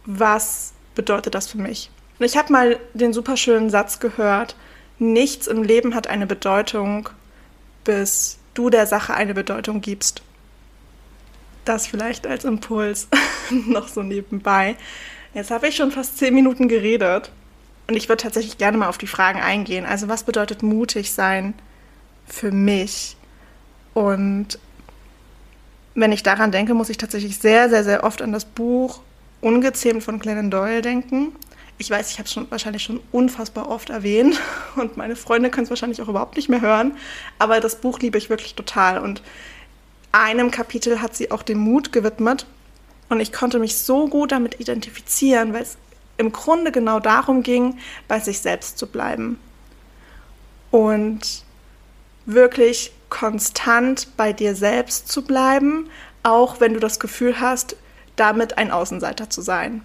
was 0.04 0.72
bedeutet 0.94 1.34
das 1.34 1.48
für 1.48 1.58
mich. 1.58 1.90
Und 2.18 2.26
ich 2.26 2.36
habe 2.36 2.52
mal 2.52 2.78
den 2.94 3.12
superschönen 3.12 3.70
Satz 3.70 4.00
gehört, 4.00 4.56
nichts 4.98 5.46
im 5.46 5.62
Leben 5.62 5.94
hat 5.94 6.08
eine 6.08 6.26
Bedeutung, 6.26 7.08
bis 7.84 8.38
du 8.54 8.70
der 8.70 8.86
Sache 8.86 9.14
eine 9.14 9.34
Bedeutung 9.34 9.80
gibst. 9.80 10.22
Das 11.64 11.86
vielleicht 11.86 12.26
als 12.26 12.44
Impuls 12.44 13.08
noch 13.50 13.88
so 13.88 14.02
nebenbei. 14.02 14.76
Jetzt 15.34 15.50
habe 15.50 15.68
ich 15.68 15.76
schon 15.76 15.92
fast 15.92 16.18
zehn 16.18 16.34
Minuten 16.34 16.68
geredet 16.68 17.30
und 17.86 17.94
ich 17.94 18.08
würde 18.08 18.22
tatsächlich 18.22 18.58
gerne 18.58 18.78
mal 18.78 18.88
auf 18.88 18.98
die 18.98 19.06
Fragen 19.06 19.40
eingehen. 19.40 19.86
Also 19.86 20.08
was 20.08 20.24
bedeutet 20.24 20.62
mutig 20.62 21.12
sein 21.12 21.54
für 22.26 22.50
mich? 22.50 23.17
Und 23.98 24.60
wenn 25.96 26.12
ich 26.12 26.22
daran 26.22 26.52
denke, 26.52 26.72
muss 26.72 26.88
ich 26.88 26.98
tatsächlich 26.98 27.38
sehr, 27.38 27.68
sehr, 27.68 27.82
sehr 27.82 28.04
oft 28.04 28.22
an 28.22 28.30
das 28.30 28.44
Buch 28.44 29.00
Ungezähmt 29.40 30.04
von 30.04 30.20
Glennon 30.20 30.52
Doyle 30.52 30.82
denken. 30.82 31.32
Ich 31.78 31.90
weiß, 31.90 32.12
ich 32.12 32.18
habe 32.18 32.26
es 32.26 32.32
schon 32.32 32.48
wahrscheinlich 32.48 32.84
schon 32.84 33.00
unfassbar 33.10 33.68
oft 33.68 33.90
erwähnt 33.90 34.40
und 34.76 34.96
meine 34.96 35.16
Freunde 35.16 35.50
können 35.50 35.64
es 35.64 35.70
wahrscheinlich 35.70 36.00
auch 36.00 36.06
überhaupt 36.06 36.36
nicht 36.36 36.48
mehr 36.48 36.60
hören. 36.60 36.92
Aber 37.40 37.58
das 37.58 37.80
Buch 37.80 37.98
liebe 37.98 38.18
ich 38.18 38.30
wirklich 38.30 38.54
total. 38.54 38.98
Und 39.00 39.20
einem 40.12 40.52
Kapitel 40.52 41.02
hat 41.02 41.16
sie 41.16 41.32
auch 41.32 41.42
dem 41.42 41.58
Mut 41.58 41.92
gewidmet. 41.92 42.46
Und 43.08 43.18
ich 43.18 43.32
konnte 43.32 43.58
mich 43.58 43.78
so 43.78 44.06
gut 44.06 44.30
damit 44.30 44.60
identifizieren, 44.60 45.54
weil 45.54 45.62
es 45.62 45.76
im 46.18 46.30
Grunde 46.30 46.70
genau 46.70 47.00
darum 47.00 47.42
ging, 47.42 47.78
bei 48.06 48.20
sich 48.20 48.38
selbst 48.38 48.78
zu 48.78 48.86
bleiben. 48.86 49.40
Und 50.70 51.47
wirklich 52.28 52.92
konstant 53.08 54.08
bei 54.16 54.32
dir 54.32 54.54
selbst 54.54 55.08
zu 55.08 55.22
bleiben, 55.22 55.88
auch 56.22 56.60
wenn 56.60 56.74
du 56.74 56.80
das 56.80 57.00
Gefühl 57.00 57.40
hast, 57.40 57.76
damit 58.16 58.58
ein 58.58 58.70
Außenseiter 58.70 59.30
zu 59.30 59.40
sein. 59.40 59.82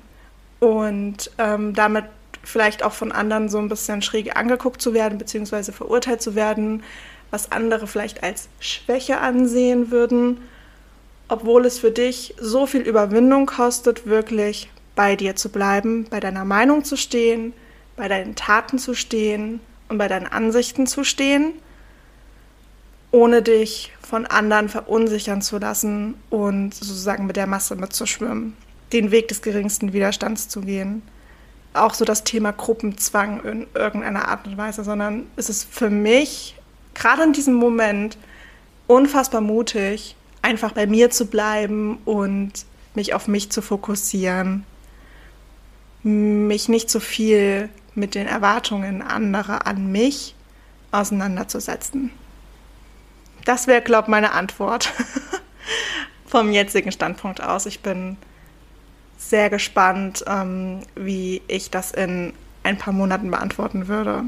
Und 0.60 1.32
ähm, 1.38 1.74
damit 1.74 2.06
vielleicht 2.44 2.84
auch 2.84 2.92
von 2.92 3.12
anderen 3.12 3.50
so 3.50 3.58
ein 3.58 3.70
bisschen 3.70 4.02
schräg 4.02 4.36
angeguckt 4.36 4.82
zu 4.82 4.94
werden, 4.94 5.18
beziehungsweise 5.18 5.72
verurteilt 5.72 6.22
zu 6.22 6.36
werden, 6.36 6.84
was 7.32 7.52
andere 7.52 7.88
vielleicht 7.88 8.24
als 8.24 8.50
Schwäche 8.60 9.20
ansehen 9.20 9.90
würden, 9.90 10.42
obwohl 11.30 11.66
es 11.66 11.80
für 11.80 11.92
dich 11.92 12.36
so 12.40 12.68
viel 12.68 12.82
Überwindung 12.82 13.46
kostet, 13.46 14.06
wirklich 14.06 14.70
bei 14.96 15.16
dir 15.16 15.36
zu 15.36 15.50
bleiben, 15.50 16.06
bei 16.10 16.20
deiner 16.20 16.46
Meinung 16.46 16.84
zu 16.84 16.98
stehen, 16.98 17.54
bei 17.96 18.08
deinen 18.08 18.36
Taten 18.36 18.78
zu 18.78 18.94
stehen 18.94 19.62
und 19.88 19.98
bei 19.98 20.08
deinen 20.08 20.28
Ansichten 20.28 20.86
zu 20.86 21.04
stehen, 21.04 21.54
ohne 23.14 23.42
dich 23.42 23.94
von 24.02 24.26
anderen 24.26 24.68
verunsichern 24.68 25.42
zu 25.42 25.58
lassen 25.58 26.16
und 26.30 26.74
sozusagen 26.74 27.26
mit 27.26 27.38
der 27.38 27.48
Masse 27.48 27.78
mitzuschwimmen, 27.78 28.58
den 28.92 29.12
Weg 29.12 29.30
des 29.30 29.42
geringsten 29.42 29.94
Widerstands 29.94 30.50
zu 30.50 30.60
gehen. 30.60 31.02
Auch 31.74 31.94
so 31.94 32.04
das 32.04 32.26
Thema 32.26 32.52
Gruppenzwang 32.52 33.42
in 33.46 33.68
irgendeiner 33.74 34.28
Art 34.28 34.46
und 34.46 34.58
Weise, 34.58 34.84
sondern 34.84 35.28
es 35.38 35.50
ist 35.50 35.74
für 35.74 35.90
mich 35.90 36.56
gerade 36.94 37.24
in 37.24 37.32
diesem 37.32 37.54
Moment 37.54 38.18
unfassbar 38.88 39.40
mutig, 39.40 40.18
einfach 40.42 40.74
bei 40.74 40.86
mir 40.86 41.10
zu 41.10 41.28
bleiben 41.28 42.00
und 42.04 42.52
mich 42.94 43.14
auf 43.14 43.30
mich 43.30 43.50
zu 43.50 43.62
fokussieren 43.62 44.66
mich 46.04 46.68
nicht 46.68 46.90
so 46.90 47.00
viel 47.00 47.70
mit 47.96 48.16
den 48.16 48.28
Erwartungen 48.28 49.02
anderer 49.02 49.66
an 49.66 49.92
mich 49.92 50.36
auseinanderzusetzen. 50.92 52.12
Das 53.46 53.68
wäre, 53.68 53.82
glaube 53.82 54.06
ich, 54.06 54.10
meine 54.10 54.32
Antwort 54.32 54.92
vom 56.26 56.52
jetzigen 56.52 56.92
Standpunkt 56.92 57.42
aus. 57.42 57.66
Ich 57.66 57.82
bin 57.82 58.18
sehr 59.18 59.50
gespannt, 59.50 60.24
ähm, 60.28 60.80
wie 60.96 61.42
ich 61.48 61.70
das 61.70 61.92
in 61.92 62.34
ein 62.64 62.78
paar 62.78 62.94
Monaten 62.94 63.30
beantworten 63.32 63.88
würde. 63.88 64.26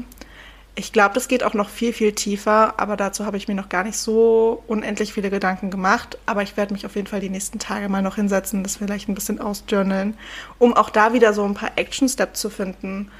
Ich 0.78 0.92
glaube, 0.92 1.14
das 1.14 1.28
geht 1.28 1.42
auch 1.42 1.54
noch 1.54 1.70
viel, 1.70 1.94
viel 1.94 2.12
tiefer, 2.12 2.74
aber 2.78 2.98
dazu 2.98 3.24
habe 3.24 3.38
ich 3.38 3.48
mir 3.48 3.54
noch 3.54 3.70
gar 3.70 3.82
nicht 3.82 3.96
so 3.96 4.62
unendlich 4.66 5.14
viele 5.14 5.30
Gedanken 5.30 5.70
gemacht. 5.70 6.18
Aber 6.26 6.42
ich 6.42 6.58
werde 6.58 6.74
mich 6.74 6.84
auf 6.84 6.96
jeden 6.96 7.06
Fall 7.06 7.20
die 7.20 7.30
nächsten 7.30 7.58
Tage 7.58 7.88
mal 7.88 8.02
noch 8.02 8.16
hinsetzen, 8.16 8.62
das 8.62 8.76
vielleicht 8.76 9.08
ein 9.08 9.14
bisschen 9.14 9.40
ausjournalen, 9.40 10.18
um 10.58 10.74
auch 10.74 10.90
da 10.90 11.14
wieder 11.14 11.32
so 11.32 11.44
ein 11.44 11.54
paar 11.54 11.72
Action-Steps 11.76 12.38
zu 12.38 12.50
finden, 12.50 13.10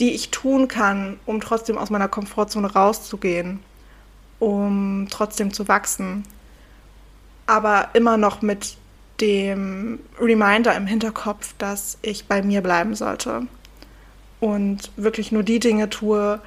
die 0.00 0.14
ich 0.14 0.30
tun 0.30 0.66
kann, 0.66 1.20
um 1.26 1.40
trotzdem 1.40 1.78
aus 1.78 1.90
meiner 1.90 2.08
Komfortzone 2.08 2.72
rauszugehen, 2.72 3.60
um 4.40 5.06
trotzdem 5.10 5.52
zu 5.52 5.68
wachsen. 5.68 6.24
Aber 7.46 7.90
immer 7.92 8.16
noch 8.16 8.42
mit 8.42 8.76
dem 9.20 10.00
Reminder 10.18 10.74
im 10.74 10.86
Hinterkopf, 10.86 11.54
dass 11.58 11.98
ich 12.02 12.26
bei 12.26 12.42
mir 12.42 12.62
bleiben 12.62 12.94
sollte 12.94 13.46
und 14.40 14.90
wirklich 14.96 15.30
nur 15.30 15.42
die 15.42 15.58
Dinge 15.58 15.90
tue, 15.90 16.40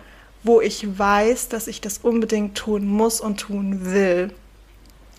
wo 0.43 0.59
ich 0.59 0.97
weiß, 0.97 1.47
dass 1.49 1.67
ich 1.67 1.79
das 1.79 1.99
unbedingt 1.99 2.57
tun 2.57 2.85
muss 2.85 3.21
und 3.21 3.39
tun 3.39 3.85
will, 3.85 4.33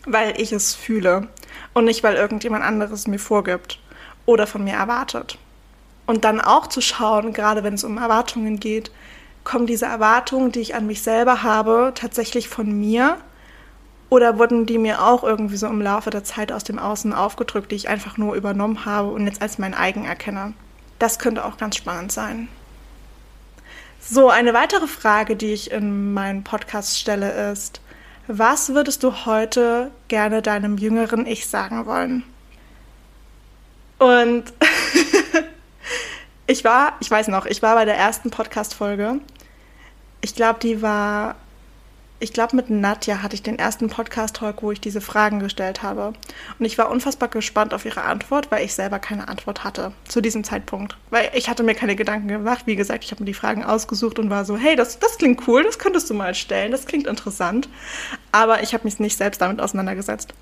weil 0.05 0.39
ich 0.41 0.53
es 0.53 0.75
fühle 0.75 1.29
und 1.73 1.87
nicht, 1.87 2.03
weil 2.03 2.17
irgendjemand 2.17 2.65
anderes 2.65 3.07
mir 3.07 3.19
vorgibt 3.19 3.79
oder 4.27 4.47
von 4.47 4.65
mir 4.65 4.75
erwartet. 4.75 5.39
Und 6.07 6.25
dann 6.25 6.41
auch 6.41 6.67
zu 6.67 6.83
schauen, 6.83 7.33
gerade 7.33 7.63
wenn 7.63 7.75
es 7.75 7.85
um 7.85 7.97
Erwartungen 7.97 8.61
geht, 8.61 8.91
kommen 9.45 9.67
diese 9.67 9.87
Erwartungen, 9.87 10.53
die 10.53 10.61
ich 10.61 10.75
an 10.75 10.87
mich 10.87 11.03
selber 11.03 11.43
habe, 11.43 11.93
tatsächlich 11.95 12.49
von 12.49 12.73
mir 12.73 13.19
oder 14.09 14.39
wurden 14.39 14.67
die 14.67 14.79
mir 14.79 15.03
auch 15.03 15.23
irgendwie 15.23 15.57
so 15.57 15.67
im 15.67 15.81
Laufe 15.81 16.11
der 16.11 16.25
Zeit 16.25 16.53
aus 16.53 16.65
dem 16.65 16.79
Außen 16.79 17.13
aufgedrückt, 17.13 17.71
die 17.71 17.77
ich 17.77 17.89
einfach 17.89 18.17
nur 18.17 18.35
übernommen 18.35 18.85
habe 18.85 19.09
und 19.09 19.27
jetzt 19.27 19.43
als 19.43 19.59
mein 19.59 19.75
eigen 19.75 20.05
erkenne? 20.05 20.55
Das 20.99 21.19
könnte 21.19 21.45
auch 21.45 21.57
ganz 21.57 21.77
spannend 21.77 22.13
sein. 22.13 22.49
So, 24.01 24.29
eine 24.29 24.55
weitere 24.55 24.87
Frage, 24.87 25.35
die 25.35 25.53
ich 25.53 25.71
in 25.71 26.13
meinem 26.13 26.45
Podcast 26.45 26.99
stelle, 26.99 27.51
ist, 27.51 27.81
was 28.27 28.75
würdest 28.75 29.03
du 29.03 29.27
heute 29.27 29.91
gerne 30.09 30.43
deinem 30.43 30.79
jüngeren 30.79 31.27
Ich 31.27 31.47
sagen 31.47 31.87
wollen? 31.87 32.23
Und 33.99 34.45
ich 36.47 36.65
war, 36.65 36.95
ich 37.01 37.11
weiß 37.11 37.29
noch, 37.29 37.47
ich 37.47 37.63
war 37.63 37.75
bei 37.75 37.85
der 37.85 37.97
ersten 37.97 38.31
Podcast-Folge. 38.31 39.21
Ich 40.21 40.35
glaube, 40.35 40.59
die 40.61 40.83
war 40.83 41.37
ich 42.25 42.33
glaube, 42.33 42.57
mit 42.57 42.71
Nadja 42.71 43.23
hatte 43.23 43.35
ich 43.35 43.43
den 43.43 43.59
ersten 43.59 43.91
Podcast-Talk, 43.91 44.63
wo 44.63 44.73
ich 44.73 44.81
diese 44.81 45.03
Fragen 45.03 45.41
gestellt 45.41 45.83
habe. 45.83 46.15
Und 46.59 46.65
ich 46.65 46.79
war 46.79 46.91
unfassbar 46.91 47.29
gespannt 47.29 47.75
auf 47.75 47.85
ihre 47.85 48.03
Antwort, 48.03 48.51
weil 48.51 48.65
ich 48.65 48.73
selber 48.73 48.99
keine 48.99 49.29
Antwort 49.29 49.63
hatte 49.63 49.93
zu 50.09 50.23
diesem 50.23 50.43
Zeitpunkt. 50.43 50.97
Weil 51.11 51.31
ich 51.35 51.51
hatte 51.51 51.63
mir 51.63 51.75
keine 51.75 51.97
Gedanken 51.97 52.29
gemacht. 52.29 52.63
Wie 52.67 52.77
gesagt, 52.77 53.05
ich 53.05 53.11
habe 53.11 53.23
mir 53.23 53.27
die 53.27 53.35
Fragen 53.35 53.63
ausgesucht 53.63 54.19
und 54.19 54.31
war 54.31 54.45
so, 54.45 54.57
hey, 54.57 54.75
das, 54.75 54.99
das 54.99 55.19
klingt 55.19 55.47
cool, 55.47 55.65
das 55.65 55.79
könntest 55.79 56.09
du 56.09 56.15
mal 56.15 56.35
stellen, 56.35 56.73
das 56.73 56.87
klingt 56.87 57.07
interessant. 57.07 57.69
Aber 58.33 58.63
ich 58.63 58.73
habe 58.73 58.85
mich 58.85 58.99
nicht 58.99 59.19
selbst 59.19 59.43
damit 59.43 59.61
auseinandergesetzt. 59.61 60.33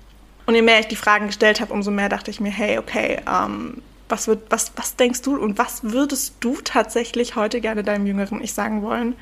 Und 0.45 0.55
je 0.55 0.61
mehr 0.61 0.79
ich 0.79 0.87
die 0.87 0.95
Fragen 0.95 1.27
gestellt 1.27 1.59
habe, 1.59 1.73
umso 1.73 1.91
mehr 1.91 2.07
dachte 2.07 2.31
ich 2.31 2.39
mir, 2.39 2.51
hey, 2.51 2.77
okay, 2.77 3.19
ähm, 3.27 3.81
was, 4.09 4.27
wird, 4.27 4.51
was, 4.51 4.71
was 4.75 4.95
denkst 4.95 5.21
du 5.21 5.37
und 5.37 5.57
was 5.57 5.83
würdest 5.83 6.35
du 6.39 6.57
tatsächlich 6.63 7.35
heute 7.35 7.61
gerne 7.61 7.83
deinem 7.83 8.05
jüngeren 8.05 8.41
Ich 8.41 8.53
sagen 8.53 8.81
wollen? 8.81 9.15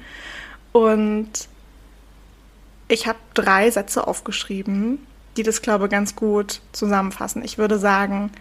Und 0.72 1.48
ich 2.88 3.08
habe 3.08 3.20
drei 3.34 3.72
Sätze 3.72 4.08
aufgeschrieben, 4.08 5.06
die 5.38 5.44
das, 5.44 5.62
glaube 5.62 5.86
ich, 5.86 5.92
ganz 5.92 6.16
gut 6.16 6.62
zusammenfassen. 6.72 7.44
Ich 7.44 7.58
würde 7.58 7.80
sagen, 7.80 8.32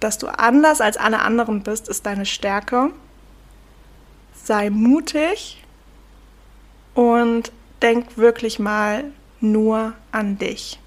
dass 0.00 0.18
du 0.18 0.28
anders 0.28 0.80
als 0.80 0.96
alle 0.96 1.20
anderen 1.20 1.62
bist, 1.62 1.88
ist 1.88 2.06
deine 2.06 2.26
Stärke. 2.26 2.90
Sei 4.34 4.70
mutig 4.70 5.64
und 6.94 7.50
denk 7.82 8.16
wirklich 8.16 8.58
mal 8.58 9.04
nur 9.40 9.94
an 10.12 10.38
dich. 10.38 10.78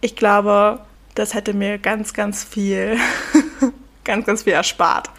Ich 0.00 0.16
glaube, 0.16 0.84
das 1.14 1.34
hätte 1.34 1.54
mir 1.54 1.78
ganz, 1.78 2.14
ganz 2.14 2.44
viel, 2.44 2.98
ganz, 4.04 4.26
ganz 4.26 4.42
viel 4.44 4.52
erspart 4.52 5.10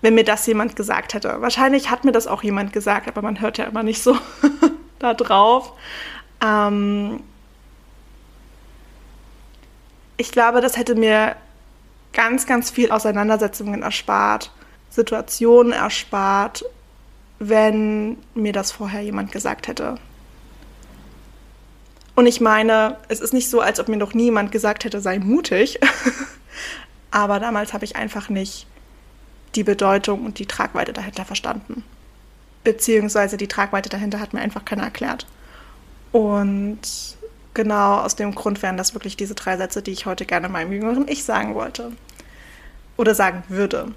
wenn 0.00 0.14
mir 0.14 0.24
das 0.24 0.46
jemand 0.46 0.76
gesagt 0.76 1.14
hätte. 1.14 1.40
Wahrscheinlich 1.40 1.90
hat 1.90 2.04
mir 2.04 2.12
das 2.12 2.26
auch 2.26 2.42
jemand 2.42 2.72
gesagt, 2.72 3.08
aber 3.08 3.22
man 3.22 3.40
hört 3.40 3.58
ja 3.58 3.64
immer 3.64 3.82
nicht 3.82 4.02
so 4.02 4.16
da 4.98 5.14
drauf. 5.14 5.72
Ähm 6.44 7.20
ich 10.16 10.32
glaube, 10.32 10.60
das 10.60 10.76
hätte 10.76 10.94
mir 10.94 11.36
ganz, 12.12 12.46
ganz 12.46 12.70
viel 12.70 12.90
Auseinandersetzungen 12.90 13.82
erspart, 13.82 14.52
Situationen 14.90 15.72
erspart, 15.72 16.64
wenn 17.38 18.18
mir 18.34 18.52
das 18.52 18.72
vorher 18.72 19.00
jemand 19.02 19.30
gesagt 19.30 19.68
hätte. 19.68 19.96
Und 22.18 22.26
ich 22.26 22.40
meine, 22.40 22.96
es 23.06 23.20
ist 23.20 23.32
nicht 23.32 23.48
so, 23.48 23.60
als 23.60 23.78
ob 23.78 23.86
mir 23.86 23.96
noch 23.96 24.12
niemand 24.12 24.50
gesagt 24.50 24.82
hätte, 24.82 25.00
sei 25.00 25.20
mutig. 25.20 25.78
Aber 27.12 27.38
damals 27.38 27.72
habe 27.72 27.84
ich 27.84 27.94
einfach 27.94 28.28
nicht 28.28 28.66
die 29.54 29.62
Bedeutung 29.62 30.24
und 30.24 30.40
die 30.40 30.46
Tragweite 30.46 30.92
dahinter 30.92 31.24
verstanden. 31.24 31.84
Beziehungsweise 32.64 33.36
die 33.36 33.46
Tragweite 33.46 33.88
dahinter 33.88 34.18
hat 34.18 34.32
mir 34.32 34.40
einfach 34.40 34.64
keiner 34.64 34.82
erklärt. 34.82 35.28
Und 36.10 36.80
genau 37.54 37.98
aus 37.98 38.16
dem 38.16 38.34
Grund 38.34 38.62
wären 38.62 38.76
das 38.76 38.94
wirklich 38.94 39.16
diese 39.16 39.36
drei 39.36 39.56
Sätze, 39.56 39.80
die 39.80 39.92
ich 39.92 40.04
heute 40.04 40.26
gerne 40.26 40.48
meinem 40.48 40.72
jüngeren 40.72 41.06
Ich 41.06 41.22
sagen 41.22 41.54
wollte. 41.54 41.92
Oder 42.96 43.14
sagen 43.14 43.44
würde. 43.46 43.92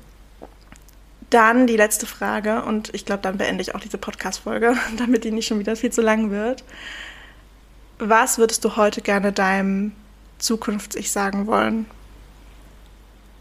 Dann 1.32 1.66
die 1.66 1.75
letzte 1.75 2.06
Frage 2.06 2.62
und 2.66 2.94
ich 2.94 3.04
glaube, 3.04 3.24
dann 3.24 3.40
beende 3.40 3.63
ich 3.63 3.74
auch 3.74 3.80
diese 3.80 3.98
Podcast-Folge, 3.98 4.75
damit 5.00 5.24
die 5.24 5.32
nicht 5.32 5.48
schon 5.48 5.58
wieder 5.58 5.75
viel 5.75 5.92
zu 5.92 6.04
lang 6.04 6.30
wird. 6.30 6.63
Was 8.03 8.39
würdest 8.39 8.65
du 8.65 8.77
heute 8.77 9.01
gerne 9.01 9.31
deinem 9.31 9.91
Zukunfts-Ich 10.39 11.12
sagen 11.12 11.46
wollen? 11.46 11.86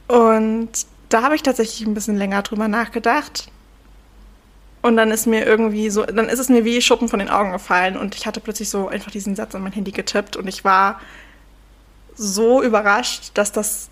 Und 0.06 0.68
da 1.08 1.22
habe 1.22 1.34
ich 1.34 1.42
tatsächlich 1.42 1.88
ein 1.88 1.94
bisschen 1.94 2.18
länger 2.18 2.42
drüber 2.42 2.68
nachgedacht. 2.68 3.50
Und 4.82 4.98
dann 4.98 5.10
ist 5.10 5.26
mir 5.26 5.46
irgendwie 5.46 5.88
so, 5.88 6.04
dann 6.04 6.28
ist 6.28 6.40
es 6.40 6.50
mir 6.50 6.66
wie 6.66 6.82
Schuppen 6.82 7.08
von 7.08 7.20
den 7.20 7.30
Augen 7.30 7.52
gefallen 7.52 7.96
und 7.96 8.14
ich 8.14 8.26
hatte 8.26 8.40
plötzlich 8.40 8.68
so 8.68 8.88
einfach 8.88 9.10
diesen 9.10 9.34
Satz 9.34 9.54
an 9.54 9.62
mein 9.62 9.72
Handy 9.72 9.92
getippt 9.92 10.36
und 10.36 10.46
ich 10.46 10.62
war 10.62 11.00
so 12.14 12.62
überrascht, 12.62 13.30
dass 13.34 13.52
das 13.52 13.88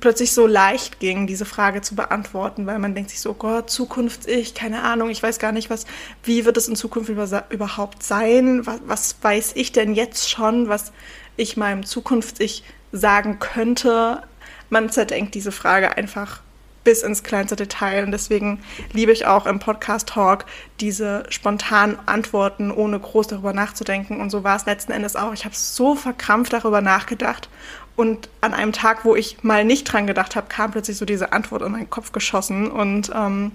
plötzlich 0.00 0.32
so 0.32 0.46
leicht 0.46 1.00
ging, 1.00 1.26
diese 1.26 1.44
Frage 1.44 1.80
zu 1.80 1.94
beantworten, 1.94 2.66
weil 2.66 2.78
man 2.78 2.94
denkt 2.94 3.10
sich 3.10 3.20
so, 3.20 3.30
oh 3.30 3.34
Gott, 3.34 3.70
Zukunfts-Ich, 3.70 4.54
keine 4.54 4.82
Ahnung, 4.82 5.10
ich 5.10 5.22
weiß 5.22 5.38
gar 5.38 5.52
nicht, 5.52 5.70
was, 5.70 5.86
wie 6.22 6.44
wird 6.44 6.56
es 6.56 6.68
in 6.68 6.76
Zukunft 6.76 7.08
über, 7.08 7.44
überhaupt 7.50 8.02
sein? 8.02 8.66
Was, 8.66 8.80
was 8.86 9.16
weiß 9.22 9.52
ich 9.54 9.72
denn 9.72 9.94
jetzt 9.94 10.30
schon, 10.30 10.68
was 10.68 10.92
ich 11.36 11.56
meinem 11.56 11.84
Zukunfts-Ich 11.84 12.64
sagen 12.92 13.38
könnte? 13.38 14.22
Man 14.68 14.90
zerdenkt 14.90 15.34
diese 15.34 15.52
Frage 15.52 15.96
einfach 15.96 16.40
bis 16.86 17.02
ins 17.02 17.24
kleinste 17.24 17.56
Detail. 17.56 18.04
Und 18.04 18.12
deswegen 18.12 18.60
liebe 18.92 19.10
ich 19.10 19.26
auch 19.26 19.46
im 19.46 19.58
Podcast 19.58 20.08
Talk 20.08 20.46
diese 20.80 21.24
spontanen 21.30 21.98
Antworten, 22.06 22.70
ohne 22.70 23.00
groß 23.00 23.26
darüber 23.26 23.52
nachzudenken. 23.52 24.20
Und 24.20 24.30
so 24.30 24.44
war 24.44 24.56
es 24.56 24.66
letzten 24.66 24.92
Endes 24.92 25.16
auch. 25.16 25.34
Ich 25.34 25.44
habe 25.44 25.54
so 25.54 25.96
verkrampft 25.96 26.52
darüber 26.52 26.80
nachgedacht 26.80 27.48
und 27.96 28.28
an 28.42 28.52
einem 28.52 28.72
Tag, 28.72 29.04
wo 29.04 29.16
ich 29.16 29.42
mal 29.42 29.64
nicht 29.64 29.84
dran 29.84 30.06
gedacht 30.06 30.36
habe, 30.36 30.48
kam 30.48 30.70
plötzlich 30.70 30.98
so 30.98 31.06
diese 31.06 31.32
Antwort 31.32 31.62
in 31.62 31.72
meinen 31.72 31.90
Kopf 31.90 32.12
geschossen. 32.12 32.70
Und 32.70 33.10
ähm, 33.14 33.52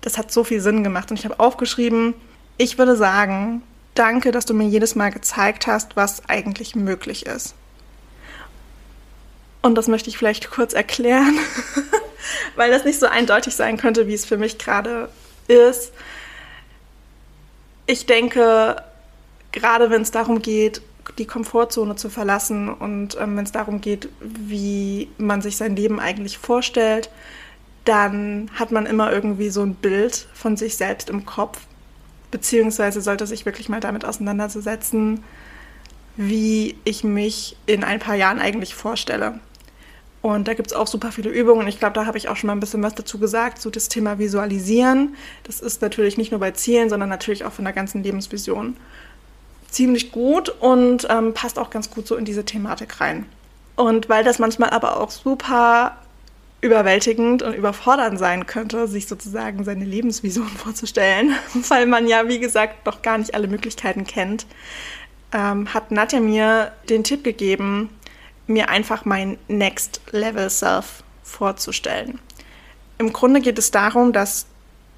das 0.00 0.16
hat 0.16 0.32
so 0.32 0.42
viel 0.42 0.62
Sinn 0.62 0.82
gemacht. 0.82 1.10
Und 1.10 1.18
ich 1.18 1.26
habe 1.26 1.38
aufgeschrieben, 1.38 2.14
ich 2.56 2.78
würde 2.78 2.96
sagen, 2.96 3.62
danke, 3.94 4.32
dass 4.32 4.46
du 4.46 4.54
mir 4.54 4.66
jedes 4.66 4.94
Mal 4.94 5.10
gezeigt 5.10 5.66
hast, 5.66 5.96
was 5.96 6.26
eigentlich 6.28 6.74
möglich 6.74 7.26
ist. 7.26 7.54
Und 9.60 9.74
das 9.76 9.86
möchte 9.86 10.08
ich 10.08 10.16
vielleicht 10.16 10.50
kurz 10.50 10.72
erklären, 10.72 11.38
weil 12.56 12.70
das 12.70 12.84
nicht 12.84 13.00
so 13.00 13.06
eindeutig 13.06 13.54
sein 13.54 13.76
könnte, 13.76 14.06
wie 14.06 14.14
es 14.14 14.24
für 14.24 14.38
mich 14.38 14.58
gerade 14.58 15.10
ist. 15.46 15.92
Ich 17.86 18.06
denke, 18.06 18.82
gerade 19.52 19.90
wenn 19.90 20.02
es 20.02 20.10
darum 20.10 20.40
geht, 20.40 20.80
die 21.18 21.26
Komfortzone 21.26 21.96
zu 21.96 22.08
verlassen 22.08 22.68
und 22.68 23.16
ähm, 23.20 23.36
wenn 23.36 23.44
es 23.44 23.52
darum 23.52 23.80
geht, 23.80 24.08
wie 24.20 25.08
man 25.18 25.42
sich 25.42 25.56
sein 25.56 25.76
Leben 25.76 26.00
eigentlich 26.00 26.38
vorstellt, 26.38 27.10
dann 27.84 28.50
hat 28.54 28.70
man 28.72 28.86
immer 28.86 29.12
irgendwie 29.12 29.50
so 29.50 29.62
ein 29.62 29.74
Bild 29.74 30.26
von 30.32 30.56
sich 30.56 30.76
selbst 30.76 31.10
im 31.10 31.26
Kopf, 31.26 31.60
beziehungsweise 32.30 33.00
sollte 33.00 33.26
sich 33.26 33.44
wirklich 33.44 33.68
mal 33.68 33.80
damit 33.80 34.04
auseinandersetzen, 34.04 35.22
wie 36.16 36.76
ich 36.84 37.04
mich 37.04 37.56
in 37.66 37.84
ein 37.84 37.98
paar 37.98 38.14
Jahren 38.14 38.38
eigentlich 38.38 38.74
vorstelle. 38.74 39.40
Und 40.22 40.48
da 40.48 40.54
gibt 40.54 40.68
es 40.68 40.72
auch 40.72 40.86
super 40.86 41.12
viele 41.12 41.28
Übungen. 41.28 41.68
Ich 41.68 41.78
glaube, 41.78 41.92
da 41.92 42.06
habe 42.06 42.16
ich 42.16 42.30
auch 42.30 42.36
schon 42.36 42.46
mal 42.46 42.54
ein 42.54 42.60
bisschen 42.60 42.82
was 42.82 42.94
dazu 42.94 43.18
gesagt, 43.18 43.60
so 43.60 43.68
das 43.68 43.90
Thema 43.90 44.18
Visualisieren. 44.18 45.16
Das 45.42 45.60
ist 45.60 45.82
natürlich 45.82 46.16
nicht 46.16 46.30
nur 46.30 46.40
bei 46.40 46.52
Zielen, 46.52 46.88
sondern 46.88 47.10
natürlich 47.10 47.44
auch 47.44 47.52
von 47.52 47.66
der 47.66 47.74
ganzen 47.74 48.02
Lebensvision 48.02 48.78
ziemlich 49.74 50.12
gut 50.12 50.48
und 50.48 51.06
ähm, 51.10 51.34
passt 51.34 51.58
auch 51.58 51.70
ganz 51.70 51.90
gut 51.90 52.06
so 52.06 52.16
in 52.16 52.24
diese 52.24 52.44
Thematik 52.44 53.00
rein. 53.00 53.26
Und 53.76 54.08
weil 54.08 54.24
das 54.24 54.38
manchmal 54.38 54.70
aber 54.70 55.00
auch 55.00 55.10
super 55.10 55.98
überwältigend 56.60 57.42
und 57.42 57.54
überfordernd 57.54 58.18
sein 58.18 58.46
könnte, 58.46 58.88
sich 58.88 59.06
sozusagen 59.06 59.64
seine 59.64 59.84
Lebensvision 59.84 60.48
vorzustellen, 60.64 61.34
weil 61.68 61.86
man 61.86 62.06
ja, 62.06 62.28
wie 62.28 62.38
gesagt, 62.38 62.86
noch 62.86 63.02
gar 63.02 63.18
nicht 63.18 63.34
alle 63.34 63.48
Möglichkeiten 63.48 64.04
kennt, 64.04 64.46
ähm, 65.32 65.74
hat 65.74 65.90
Nadja 65.90 66.20
mir 66.20 66.72
den 66.88 67.04
Tipp 67.04 67.24
gegeben, 67.24 67.90
mir 68.46 68.68
einfach 68.68 69.04
mein 69.04 69.38
Next 69.48 70.00
Level 70.12 70.48
Self 70.48 71.02
vorzustellen. 71.22 72.20
Im 72.98 73.12
Grunde 73.12 73.40
geht 73.40 73.58
es 73.58 73.70
darum, 73.70 74.12
dass 74.12 74.46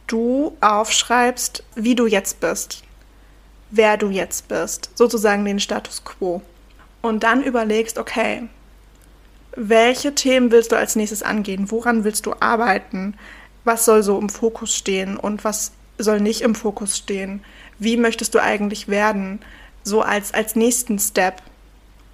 du 0.07 0.57
aufschreibst, 0.61 1.65
wie 1.75 1.95
du 1.95 2.07
jetzt 2.07 2.41
bist 2.41 2.86
wer 3.71 3.97
du 3.97 4.11
jetzt 4.11 4.49
bist, 4.49 4.91
sozusagen 4.95 5.45
den 5.45 5.61
Status 5.61 6.05
quo. 6.05 6.43
Und 7.03 7.23
dann 7.23 7.43
überlegst, 7.43 7.99
okay, 7.99 8.49
welche 9.57 10.15
Themen 10.15 10.51
willst 10.51 10.73
du 10.73 10.77
als 10.77 10.97
nächstes 10.97 11.23
angehen? 11.23 11.71
Woran 11.71 12.05
willst 12.05 12.27
du 12.27 12.35
arbeiten? 12.41 13.15
Was 13.65 13.85
soll 13.85 14.03
so 14.03 14.19
im 14.19 14.29
Fokus 14.29 14.75
stehen 14.75 15.17
und 15.17 15.45
was 15.45 15.73
soll 15.99 16.21
nicht 16.21 16.43
im 16.43 16.55
Fokus 16.55 16.97
stehen? 16.97 17.43
Wie 17.79 17.97
möchtest 17.97 18.35
du 18.35 18.43
eigentlich 18.43 18.89
werden? 18.89 19.41
So 19.83 20.03
als, 20.03 20.35
als 20.35 20.57
nächsten 20.57 20.99
Step 20.99 21.43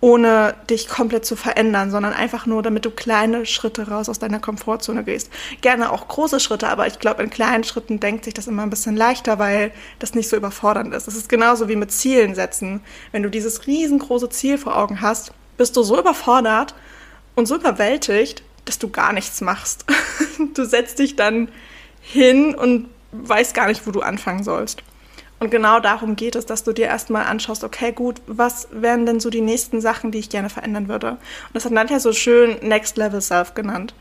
ohne 0.03 0.57
dich 0.69 0.89
komplett 0.89 1.25
zu 1.25 1.37
verändern, 1.37 1.93
sondern 1.93 2.13
einfach 2.13 2.45
nur, 2.45 2.61
damit 2.65 2.85
du 2.85 2.91
kleine 2.91 3.47
Schritte 3.47 3.89
raus 3.89 4.09
aus 4.09 4.19
deiner 4.19 4.41
Komfortzone 4.41 5.05
gehst. 5.05 5.31
Gerne 5.61 5.93
auch 5.93 6.09
große 6.09 6.41
Schritte, 6.41 6.69
aber 6.69 6.89
ich 6.89 6.99
glaube, 6.99 7.23
in 7.23 7.31
kleinen 7.31 7.63
Schritten 7.63 8.01
denkt 8.01 8.25
sich 8.25 8.35
das 8.35 8.49
immer 8.49 8.65
ein 8.65 8.71
bisschen 8.71 8.97
leichter, 8.97 9.39
weil 9.39 9.71
das 10.01 10.15
nicht 10.15 10.29
so 10.29 10.37
überfordernd 10.37 10.93
ist. 10.93 11.07
Es 11.07 11.15
ist 11.15 11.29
genauso 11.29 11.69
wie 11.69 11.77
mit 11.77 11.93
Zielen 11.93 12.35
setzen. 12.35 12.81
Wenn 13.13 13.23
du 13.23 13.31
dieses 13.31 13.69
riesengroße 13.69 14.29
Ziel 14.31 14.59
vor 14.59 14.77
Augen 14.77 15.01
hast, 15.01 15.33
bist 15.57 15.77
du 15.77 15.85
so 15.85 15.97
überfordert 15.97 16.75
und 17.37 17.47
so 17.47 17.55
überwältigt, 17.55 18.43
dass 18.65 18.81
du 18.81 18.91
gar 18.91 19.13
nichts 19.13 19.41
machst. 19.41 19.87
Du 20.55 20.65
setzt 20.65 20.99
dich 20.99 21.15
dann 21.15 21.49
hin 22.01 22.55
und 22.57 22.89
weißt 23.13 23.55
gar 23.55 23.69
nicht, 23.69 23.87
wo 23.87 23.93
du 23.93 24.01
anfangen 24.01 24.43
sollst. 24.43 24.83
Und 25.43 25.51
genau 25.51 25.81
darum 25.81 26.15
geht 26.15 26.37
es, 26.37 26.47
dass 26.47 26.63
du 26.63 26.73
dir 26.73 26.87
erstmal 26.87 27.25
anschaust, 27.25 27.65
okay, 27.65 27.91
gut, 27.91 28.23
was 28.29 28.69
wären 28.71 29.07
denn 29.07 29.19
so 29.19 29.29
die 29.29 29.41
nächsten 29.41 29.81
Sachen, 29.81 30.13
die 30.13 30.21
ich 30.21 30.31
gerne 30.31 30.49
verändern 30.49 30.87
würde? 30.87 31.11
Und 31.11 31.55
das 31.55 31.65
hat 31.65 31.73
Nadja 31.73 31.99
so 31.99 32.13
schön 32.13 32.59
Next 32.63 32.97
Level 32.97 33.21
Self 33.21 33.55
genannt. 33.55 33.93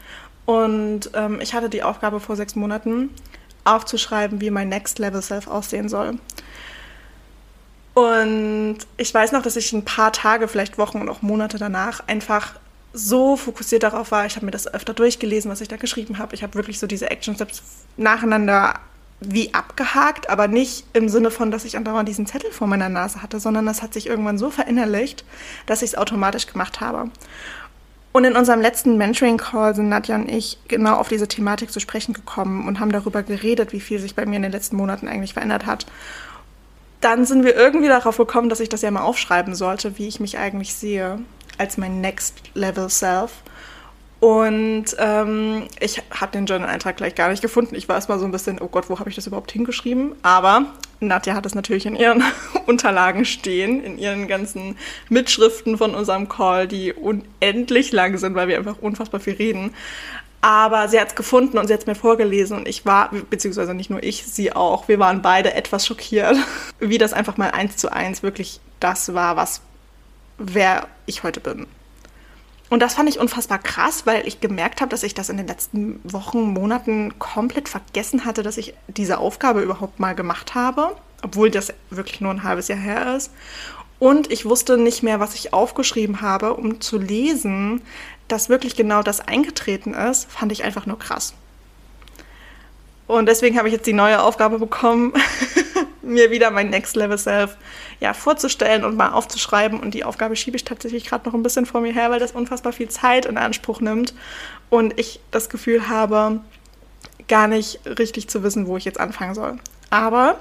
Und 0.45 1.10
ähm, 1.15 1.41
ich 1.41 1.56
hatte 1.56 1.67
die 1.67 1.82
Aufgabe 1.82 2.19
vor 2.19 2.36
sechs 2.36 2.56
Monaten 2.56 3.10
aufzuschreiben, 3.63 4.39
wie 4.39 4.51
mein 4.51 4.69
Next 4.69 4.99
Level 4.99 5.23
Self 5.23 5.47
aussehen 5.47 5.89
soll. 5.89 6.19
Und 7.95 8.77
ich 8.97 9.12
weiß 9.12 9.32
noch, 9.32 9.41
dass 9.41 9.56
ich 9.56 9.73
ein 9.73 9.84
paar 9.84 10.13
Tage, 10.13 10.47
vielleicht 10.47 10.77
Wochen 10.77 11.01
und 11.01 11.10
auch 11.10 11.23
Monate 11.23 11.58
danach 11.58 12.08
einfach 12.08 12.54
so 12.93 13.36
fokussiert 13.36 13.82
darauf 13.82 14.12
war. 14.12 14.27
Ich 14.27 14.36
habe 14.36 14.45
mir 14.45 14.51
das 14.51 14.71
öfter 14.71 14.93
durchgelesen, 14.93 15.49
was 15.49 15.62
ich 15.62 15.69
da 15.69 15.77
geschrieben 15.77 16.19
habe. 16.19 16.36
Ich 16.36 16.43
habe 16.43 16.54
wirklich 16.54 16.77
so 16.77 16.86
diese 16.86 17.10
Action 17.10 17.34
Steps 17.34 17.63
nacheinander 17.97 18.75
wie 19.22 19.54
abgehakt, 19.54 20.30
aber 20.30 20.48
nicht 20.48 20.86
im 20.94 21.08
Sinne 21.08 21.30
von, 21.30 21.52
dass 21.52 21.64
ich 21.64 21.78
andauernd 21.78 22.10
diesen 22.10 22.26
Zettel 22.26 22.52
vor 22.52 22.68
meiner 22.68 22.90
Nase 22.90 23.22
hatte, 23.22 23.40
sondern 23.40 23.68
das 23.68 23.84
hat 23.84 23.94
sich 23.94 24.08
irgendwann 24.08 24.40
so 24.40 24.50
verinnerlicht, 24.50 25.24
dass 25.68 25.84
ich 25.84 25.92
es 25.92 25.98
automatisch 25.98 26.48
gemacht 26.48 26.82
habe. 26.82 27.10
Und 28.14 28.26
in 28.26 28.36
unserem 28.36 28.60
letzten 28.60 28.98
Mentoring-Call 28.98 29.76
sind 29.76 29.90
Nadja 29.90 30.16
und 30.16 30.28
ich 30.28 30.58
genau 30.68 30.96
auf 30.96 31.08
diese 31.08 31.28
Thematik 31.28 31.72
zu 31.72 31.80
sprechen 31.80 32.14
gekommen 32.14 32.68
und 32.68 32.80
haben 32.80 32.92
darüber 32.92 33.24
geredet, 33.24 33.72
wie 33.72 33.80
viel 33.80 34.00
sich 34.00 34.16
bei 34.16 34.26
mir 34.26 34.36
in 34.36 34.42
den 34.42 34.52
letzten 34.52 34.76
Monaten 34.76 35.08
eigentlich 35.08 35.34
verändert 35.34 35.66
hat. 35.66 35.86
Dann 37.00 37.26
sind 37.26 37.46
wir 37.46 37.56
irgendwie 37.56 37.88
darauf 37.88 38.18
gekommen, 38.18 38.50
dass 38.50 38.60
ich 38.60 38.70
das 38.70 38.82
ja 38.82 38.92
mal 38.92 39.02
aufschreiben 39.02 39.56
sollte, 39.56 39.98
wie 39.98 40.08
ich 40.08 40.20
mich 40.20 40.38
eigentlich 40.38 40.74
sehe 40.74 41.20
als 41.58 41.78
mein 41.78 42.02
Next 42.02 42.42
Level 42.54 42.90
Self. 42.90 43.32
Und 44.22 44.86
ähm, 45.00 45.64
ich 45.80 46.00
habe 46.12 46.32
den 46.32 46.46
Journal-Eintrag 46.46 46.96
gleich 46.96 47.16
gar 47.16 47.30
nicht 47.30 47.42
gefunden. 47.42 47.74
Ich 47.74 47.90
war 47.90 47.96
erstmal 47.96 48.20
so 48.20 48.26
ein 48.26 48.32
bisschen, 48.32 48.62
oh 48.62 48.68
Gott, 48.68 48.88
wo 48.88 49.00
habe 49.00 49.10
ich 49.10 49.16
das 49.16 49.26
überhaupt 49.26 49.52
hingeschrieben? 49.52 50.14
Aber 50.22 50.68
Nadja 51.00 51.34
hat 51.34 51.48
es 51.48 51.56
natürlich 51.56 51.88
in 51.88 51.96
ihren 51.96 52.24
Unterlagen 52.68 53.26
stehen, 53.26 53.84
in 53.84 53.98
ihren 53.98 54.28
ganzen 54.28 54.78
Mitschriften 55.10 55.76
von 55.80 55.96
unserem 55.96 56.30
Call, 56.30 56.68
die 56.68 56.94
unendlich 56.94 57.92
lang 57.94 58.16
sind, 58.20 58.36
weil 58.36 58.48
wir 58.48 58.60
einfach 58.60 58.78
unfassbar 58.80 59.20
viel 59.20 59.34
reden. 59.34 59.74
Aber 60.42 60.88
sie 60.88 61.00
hat 61.00 61.08
es 61.08 61.16
gefunden 61.16 61.58
und 61.58 61.66
sie 61.66 61.74
hat 61.74 61.82
es 61.82 61.88
mir 61.88 61.96
vorgelesen 61.96 62.58
und 62.58 62.68
ich 62.68 62.86
war, 62.86 63.10
beziehungsweise 63.32 63.74
nicht 63.74 63.90
nur 63.90 64.04
ich, 64.04 64.28
sie 64.28 64.54
auch, 64.54 64.88
wir 64.88 65.00
waren 65.00 65.24
beide 65.24 65.56
etwas 65.56 65.88
schockiert, 65.88 66.38
wie 66.80 67.00
das 67.00 67.14
einfach 67.14 67.38
mal 67.38 67.50
eins 67.50 67.78
zu 67.78 67.92
eins 67.92 68.22
wirklich 68.22 68.60
das 68.80 69.16
war, 69.16 69.36
was 69.36 69.62
wer 70.38 70.88
ich 71.08 71.24
heute 71.24 71.40
bin. 71.40 71.66
Und 72.72 72.80
das 72.80 72.94
fand 72.94 73.10
ich 73.10 73.20
unfassbar 73.20 73.60
krass, 73.60 74.06
weil 74.06 74.26
ich 74.26 74.40
gemerkt 74.40 74.80
habe, 74.80 74.88
dass 74.88 75.04
ich 75.04 75.14
das 75.14 75.28
in 75.28 75.36
den 75.36 75.46
letzten 75.46 76.00
Wochen, 76.06 76.54
Monaten 76.54 77.20
komplett 77.20 77.68
vergessen 77.68 78.24
hatte, 78.24 78.44
dass 78.44 78.56
ich 78.56 78.74
diese 78.88 79.18
Aufgabe 79.18 79.60
überhaupt 79.62 80.00
mal 80.00 80.16
gemacht 80.16 80.56
habe, 80.56 80.96
obwohl 81.22 81.52
das 81.52 81.74
wirklich 81.90 82.22
nur 82.22 82.32
ein 82.32 82.44
halbes 82.44 82.70
Jahr 82.70 82.80
her 82.80 83.18
ist. 83.18 83.30
Und 84.00 84.32
ich 84.32 84.46
wusste 84.46 84.78
nicht 84.78 85.04
mehr, 85.04 85.20
was 85.20 85.36
ich 85.36 85.52
aufgeschrieben 85.52 86.22
habe, 86.22 86.54
um 86.54 86.80
zu 86.80 86.98
lesen, 86.98 87.82
dass 88.30 88.48
wirklich 88.48 88.78
genau 88.78 89.04
das 89.04 89.20
eingetreten 89.20 89.94
ist, 89.94 90.32
fand 90.32 90.54
ich 90.54 90.64
einfach 90.64 90.86
nur 90.86 90.98
krass. 90.98 91.34
Und 93.06 93.26
deswegen 93.26 93.58
habe 93.58 93.68
ich 93.68 93.74
jetzt 93.74 93.86
die 93.86 93.92
neue 93.92 94.24
Aufgabe 94.24 94.60
bekommen, 94.60 95.12
mir 96.02 96.32
wieder 96.32 96.52
mein 96.52 96.70
Next 96.70 96.96
Level 96.96 97.18
Self 97.18 97.58
ja, 98.00 98.14
vorzustellen 98.14 98.84
und 98.84 98.96
mal 98.96 99.12
aufzuschreiben. 99.12 99.80
Und 99.80 99.94
die 99.94 100.04
Aufgabe 100.04 100.36
schiebe 100.36 100.58
ich 100.58 100.64
tatsächlich 100.64 101.06
gerade 101.06 101.28
noch 101.28 101.34
ein 101.34 101.44
bisschen 101.44 101.66
vor 101.66 101.82
mir 101.82 101.94
her, 101.94 102.10
weil 102.10 102.20
das 102.20 102.32
unfassbar 102.32 102.74
viel 102.74 102.90
Zeit 102.90 103.26
in 103.26 103.38
Anspruch 103.38 103.82
nimmt 103.82 104.14
und 104.70 105.00
ich 105.00 105.20
das 105.32 105.50
Gefühl 105.50 105.88
habe, 105.88 106.42
gar 107.28 107.48
nicht 107.48 107.80
richtig 107.86 108.30
zu 108.30 108.44
wissen, 108.44 108.68
wo 108.68 108.78
ich 108.78 108.86
jetzt 108.86 109.00
anfangen 109.00 109.36
soll. 109.36 109.58
Aber 109.90 110.40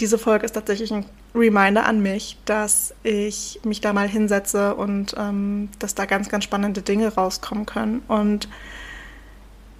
diese 0.00 0.18
Folge 0.18 0.44
ist 0.44 0.52
tatsächlich 0.52 0.92
ein 0.92 1.06
Reminder 1.34 1.86
an 1.86 2.00
mich, 2.00 2.36
dass 2.44 2.94
ich 3.02 3.60
mich 3.64 3.80
da 3.80 3.92
mal 3.92 4.08
hinsetze 4.08 4.74
und 4.74 5.14
ähm, 5.18 5.68
dass 5.78 5.94
da 5.94 6.06
ganz, 6.06 6.28
ganz 6.28 6.44
spannende 6.44 6.82
Dinge 6.82 7.14
rauskommen 7.14 7.66
können. 7.66 8.02
Und 8.08 8.48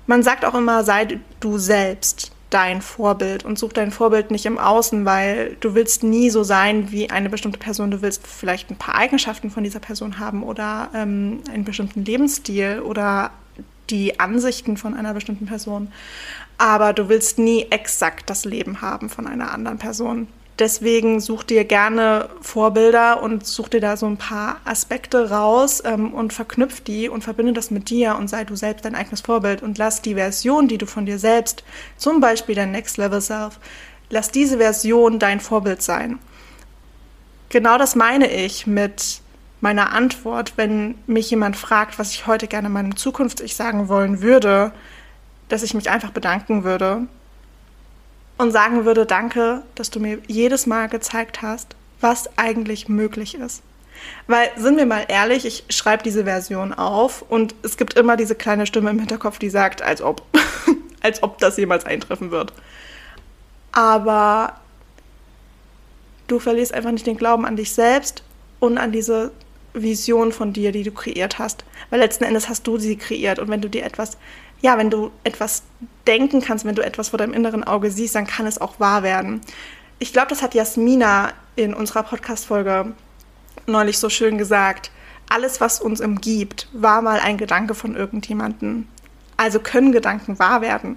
man 0.06 0.22
sagt 0.22 0.44
auch 0.44 0.54
immer, 0.54 0.84
sei 0.84 1.20
du 1.40 1.58
selbst 1.58 2.33
dein 2.54 2.82
Vorbild 2.82 3.44
und 3.44 3.58
such 3.58 3.72
dein 3.72 3.90
Vorbild 3.90 4.30
nicht 4.30 4.46
im 4.46 4.58
Außen, 4.58 5.04
weil 5.04 5.56
du 5.58 5.74
willst 5.74 6.04
nie 6.04 6.30
so 6.30 6.44
sein 6.44 6.92
wie 6.92 7.10
eine 7.10 7.28
bestimmte 7.28 7.58
Person. 7.58 7.90
Du 7.90 8.00
willst 8.00 8.24
vielleicht 8.26 8.70
ein 8.70 8.76
paar 8.76 8.94
Eigenschaften 8.94 9.50
von 9.50 9.64
dieser 9.64 9.80
Person 9.80 10.20
haben 10.20 10.44
oder 10.44 10.88
ähm, 10.94 11.40
einen 11.52 11.64
bestimmten 11.64 12.04
Lebensstil 12.04 12.80
oder 12.80 13.32
die 13.90 14.20
Ansichten 14.20 14.76
von 14.76 14.94
einer 14.94 15.14
bestimmten 15.14 15.46
Person. 15.46 15.88
Aber 16.56 16.92
du 16.92 17.08
willst 17.08 17.40
nie 17.40 17.66
exakt 17.70 18.30
das 18.30 18.44
Leben 18.44 18.80
haben 18.80 19.10
von 19.10 19.26
einer 19.26 19.52
anderen 19.52 19.78
Person. 19.78 20.28
Deswegen 20.60 21.18
such 21.18 21.42
dir 21.42 21.64
gerne 21.64 22.28
Vorbilder 22.40 23.20
und 23.22 23.44
such 23.44 23.68
dir 23.68 23.80
da 23.80 23.96
so 23.96 24.06
ein 24.06 24.18
paar 24.18 24.60
Aspekte 24.64 25.30
raus 25.30 25.82
ähm, 25.84 26.14
und 26.14 26.32
verknüpf 26.32 26.80
die 26.80 27.08
und 27.08 27.24
verbinde 27.24 27.52
das 27.52 27.72
mit 27.72 27.90
dir 27.90 28.16
und 28.16 28.28
sei 28.28 28.44
du 28.44 28.54
selbst 28.54 28.84
dein 28.84 28.94
eigenes 28.94 29.20
Vorbild 29.20 29.64
und 29.64 29.78
lass 29.78 30.00
die 30.00 30.14
Version, 30.14 30.68
die 30.68 30.78
du 30.78 30.86
von 30.86 31.06
dir 31.06 31.18
selbst, 31.18 31.64
zum 31.96 32.20
Beispiel 32.20 32.54
dein 32.54 32.70
Next 32.70 32.98
Level 32.98 33.20
Self, 33.20 33.58
lass 34.10 34.30
diese 34.30 34.58
Version 34.58 35.18
dein 35.18 35.40
Vorbild 35.40 35.82
sein. 35.82 36.20
Genau 37.48 37.76
das 37.76 37.96
meine 37.96 38.30
ich 38.30 38.68
mit 38.68 39.22
meiner 39.60 39.92
Antwort, 39.92 40.52
wenn 40.56 40.94
mich 41.08 41.30
jemand 41.30 41.56
fragt, 41.56 41.98
was 41.98 42.12
ich 42.12 42.28
heute 42.28 42.46
gerne 42.46 42.68
meinem 42.68 42.96
Zukunft-Ich 42.96 43.56
sagen 43.56 43.88
wollen 43.88 44.22
würde, 44.22 44.70
dass 45.48 45.64
ich 45.64 45.74
mich 45.74 45.90
einfach 45.90 46.10
bedanken 46.10 46.62
würde 46.62 47.08
und 48.38 48.50
sagen 48.50 48.84
würde, 48.84 49.06
danke, 49.06 49.62
dass 49.74 49.90
du 49.90 50.00
mir 50.00 50.18
jedes 50.26 50.66
Mal 50.66 50.88
gezeigt 50.88 51.42
hast, 51.42 51.76
was 52.00 52.36
eigentlich 52.36 52.88
möglich 52.88 53.34
ist. 53.34 53.62
Weil, 54.26 54.50
sind 54.56 54.76
wir 54.76 54.86
mal 54.86 55.04
ehrlich, 55.08 55.46
ich 55.46 55.64
schreibe 55.70 56.02
diese 56.02 56.24
Version 56.24 56.72
auf 56.72 57.22
und 57.28 57.54
es 57.62 57.76
gibt 57.76 57.94
immer 57.94 58.16
diese 58.16 58.34
kleine 58.34 58.66
Stimme 58.66 58.90
im 58.90 58.98
Hinterkopf, 58.98 59.38
die 59.38 59.50
sagt, 59.50 59.82
als 59.82 60.02
ob, 60.02 60.22
als 61.02 61.22
ob 61.22 61.38
das 61.38 61.56
jemals 61.56 61.84
eintreffen 61.84 62.30
wird. 62.30 62.52
Aber 63.72 64.60
du 66.26 66.38
verlierst 66.38 66.74
einfach 66.74 66.90
nicht 66.90 67.06
den 67.06 67.16
Glauben 67.16 67.46
an 67.46 67.56
dich 67.56 67.72
selbst 67.72 68.22
und 68.60 68.78
an 68.78 68.92
diese 68.92 69.32
Vision 69.74 70.32
von 70.32 70.52
dir, 70.52 70.72
die 70.72 70.84
du 70.84 70.92
kreiert 70.92 71.38
hast. 71.38 71.64
Weil 71.90 72.00
letzten 72.00 72.24
Endes 72.24 72.48
hast 72.48 72.66
du 72.66 72.78
sie 72.78 72.96
kreiert 72.96 73.38
und 73.38 73.48
wenn 73.48 73.60
du 73.60 73.68
dir 73.68 73.84
etwas 73.84 74.16
ja, 74.60 74.78
wenn 74.78 74.90
du 74.90 75.10
etwas 75.24 75.62
denken 76.06 76.40
kannst, 76.40 76.64
wenn 76.64 76.74
du 76.74 76.84
etwas 76.84 77.10
vor 77.10 77.18
deinem 77.18 77.34
inneren 77.34 77.64
Auge 77.64 77.90
siehst, 77.90 78.14
dann 78.14 78.26
kann 78.26 78.46
es 78.46 78.60
auch 78.60 78.80
wahr 78.80 79.02
werden. 79.02 79.40
Ich 79.98 80.12
glaube, 80.12 80.28
das 80.28 80.42
hat 80.42 80.54
Jasmina 80.54 81.32
in 81.56 81.74
unserer 81.74 82.02
Podcast-Folge 82.02 82.92
neulich 83.66 83.98
so 83.98 84.08
schön 84.08 84.38
gesagt. 84.38 84.90
Alles, 85.28 85.60
was 85.60 85.80
uns 85.80 86.00
umgibt, 86.00 86.68
war 86.72 87.00
mal 87.00 87.20
ein 87.20 87.38
Gedanke 87.38 87.74
von 87.74 87.96
irgendjemandem. 87.96 88.86
Also 89.36 89.58
können 89.60 89.92
Gedanken 89.92 90.38
wahr 90.38 90.60
werden. 90.60 90.96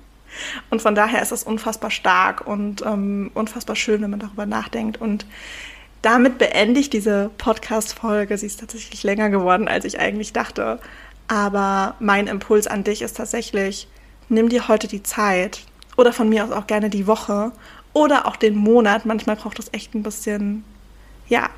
und 0.70 0.82
von 0.82 0.94
daher 0.94 1.22
ist 1.22 1.32
das 1.32 1.44
unfassbar 1.44 1.90
stark 1.90 2.46
und 2.46 2.82
ähm, 2.82 3.30
unfassbar 3.34 3.76
schön, 3.76 4.02
wenn 4.02 4.10
man 4.10 4.20
darüber 4.20 4.46
nachdenkt. 4.46 5.00
Und 5.00 5.26
damit 6.00 6.38
beende 6.38 6.80
ich 6.80 6.90
diese 6.90 7.30
Podcast-Folge. 7.38 8.36
Sie 8.36 8.46
ist 8.46 8.60
tatsächlich 8.60 9.02
länger 9.02 9.30
geworden, 9.30 9.68
als 9.68 9.84
ich 9.84 10.00
eigentlich 10.00 10.32
dachte. 10.32 10.80
Aber 11.32 11.94
mein 11.98 12.26
Impuls 12.26 12.66
an 12.66 12.84
dich 12.84 13.00
ist 13.00 13.16
tatsächlich, 13.16 13.88
nimm 14.28 14.50
dir 14.50 14.68
heute 14.68 14.86
die 14.86 15.02
Zeit 15.02 15.62
oder 15.96 16.12
von 16.12 16.28
mir 16.28 16.44
aus 16.44 16.50
auch 16.50 16.66
gerne 16.66 16.90
die 16.90 17.06
Woche 17.06 17.52
oder 17.94 18.26
auch 18.26 18.36
den 18.36 18.54
Monat. 18.54 19.06
Manchmal 19.06 19.36
braucht 19.36 19.58
es 19.58 19.72
echt 19.72 19.94
ein 19.94 20.02
bisschen, 20.02 20.62
ja, 21.28 21.48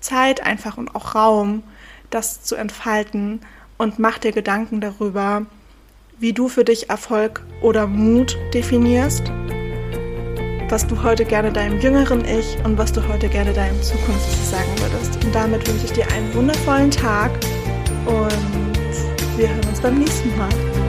Zeit 0.00 0.42
einfach 0.42 0.78
und 0.78 0.94
auch 0.94 1.14
Raum, 1.14 1.62
das 2.08 2.40
zu 2.40 2.56
entfalten 2.56 3.40
und 3.76 3.98
mach 3.98 4.16
dir 4.16 4.32
Gedanken 4.32 4.80
darüber, 4.80 5.44
wie 6.18 6.32
du 6.32 6.48
für 6.48 6.64
dich 6.64 6.88
Erfolg 6.88 7.42
oder 7.60 7.86
Mut 7.86 8.38
definierst, 8.54 9.30
was 10.70 10.86
du 10.86 11.02
heute 11.02 11.26
gerne 11.26 11.52
deinem 11.52 11.78
jüngeren 11.78 12.24
Ich 12.24 12.56
und 12.64 12.78
was 12.78 12.90
du 12.90 13.06
heute 13.06 13.28
gerne 13.28 13.52
deinem 13.52 13.82
Zukunft 13.82 14.46
sagen 14.50 14.72
würdest. 14.78 15.22
Und 15.22 15.34
damit 15.34 15.68
wünsche 15.68 15.84
ich 15.84 15.92
dir 15.92 16.10
einen 16.10 16.32
wundervollen 16.32 16.90
Tag 16.90 17.32
und 18.06 18.67
wir 19.38 19.48
hören 19.48 19.68
uns 19.68 19.80
beim 19.80 19.98
nächsten 19.98 20.36
Mal. 20.36 20.87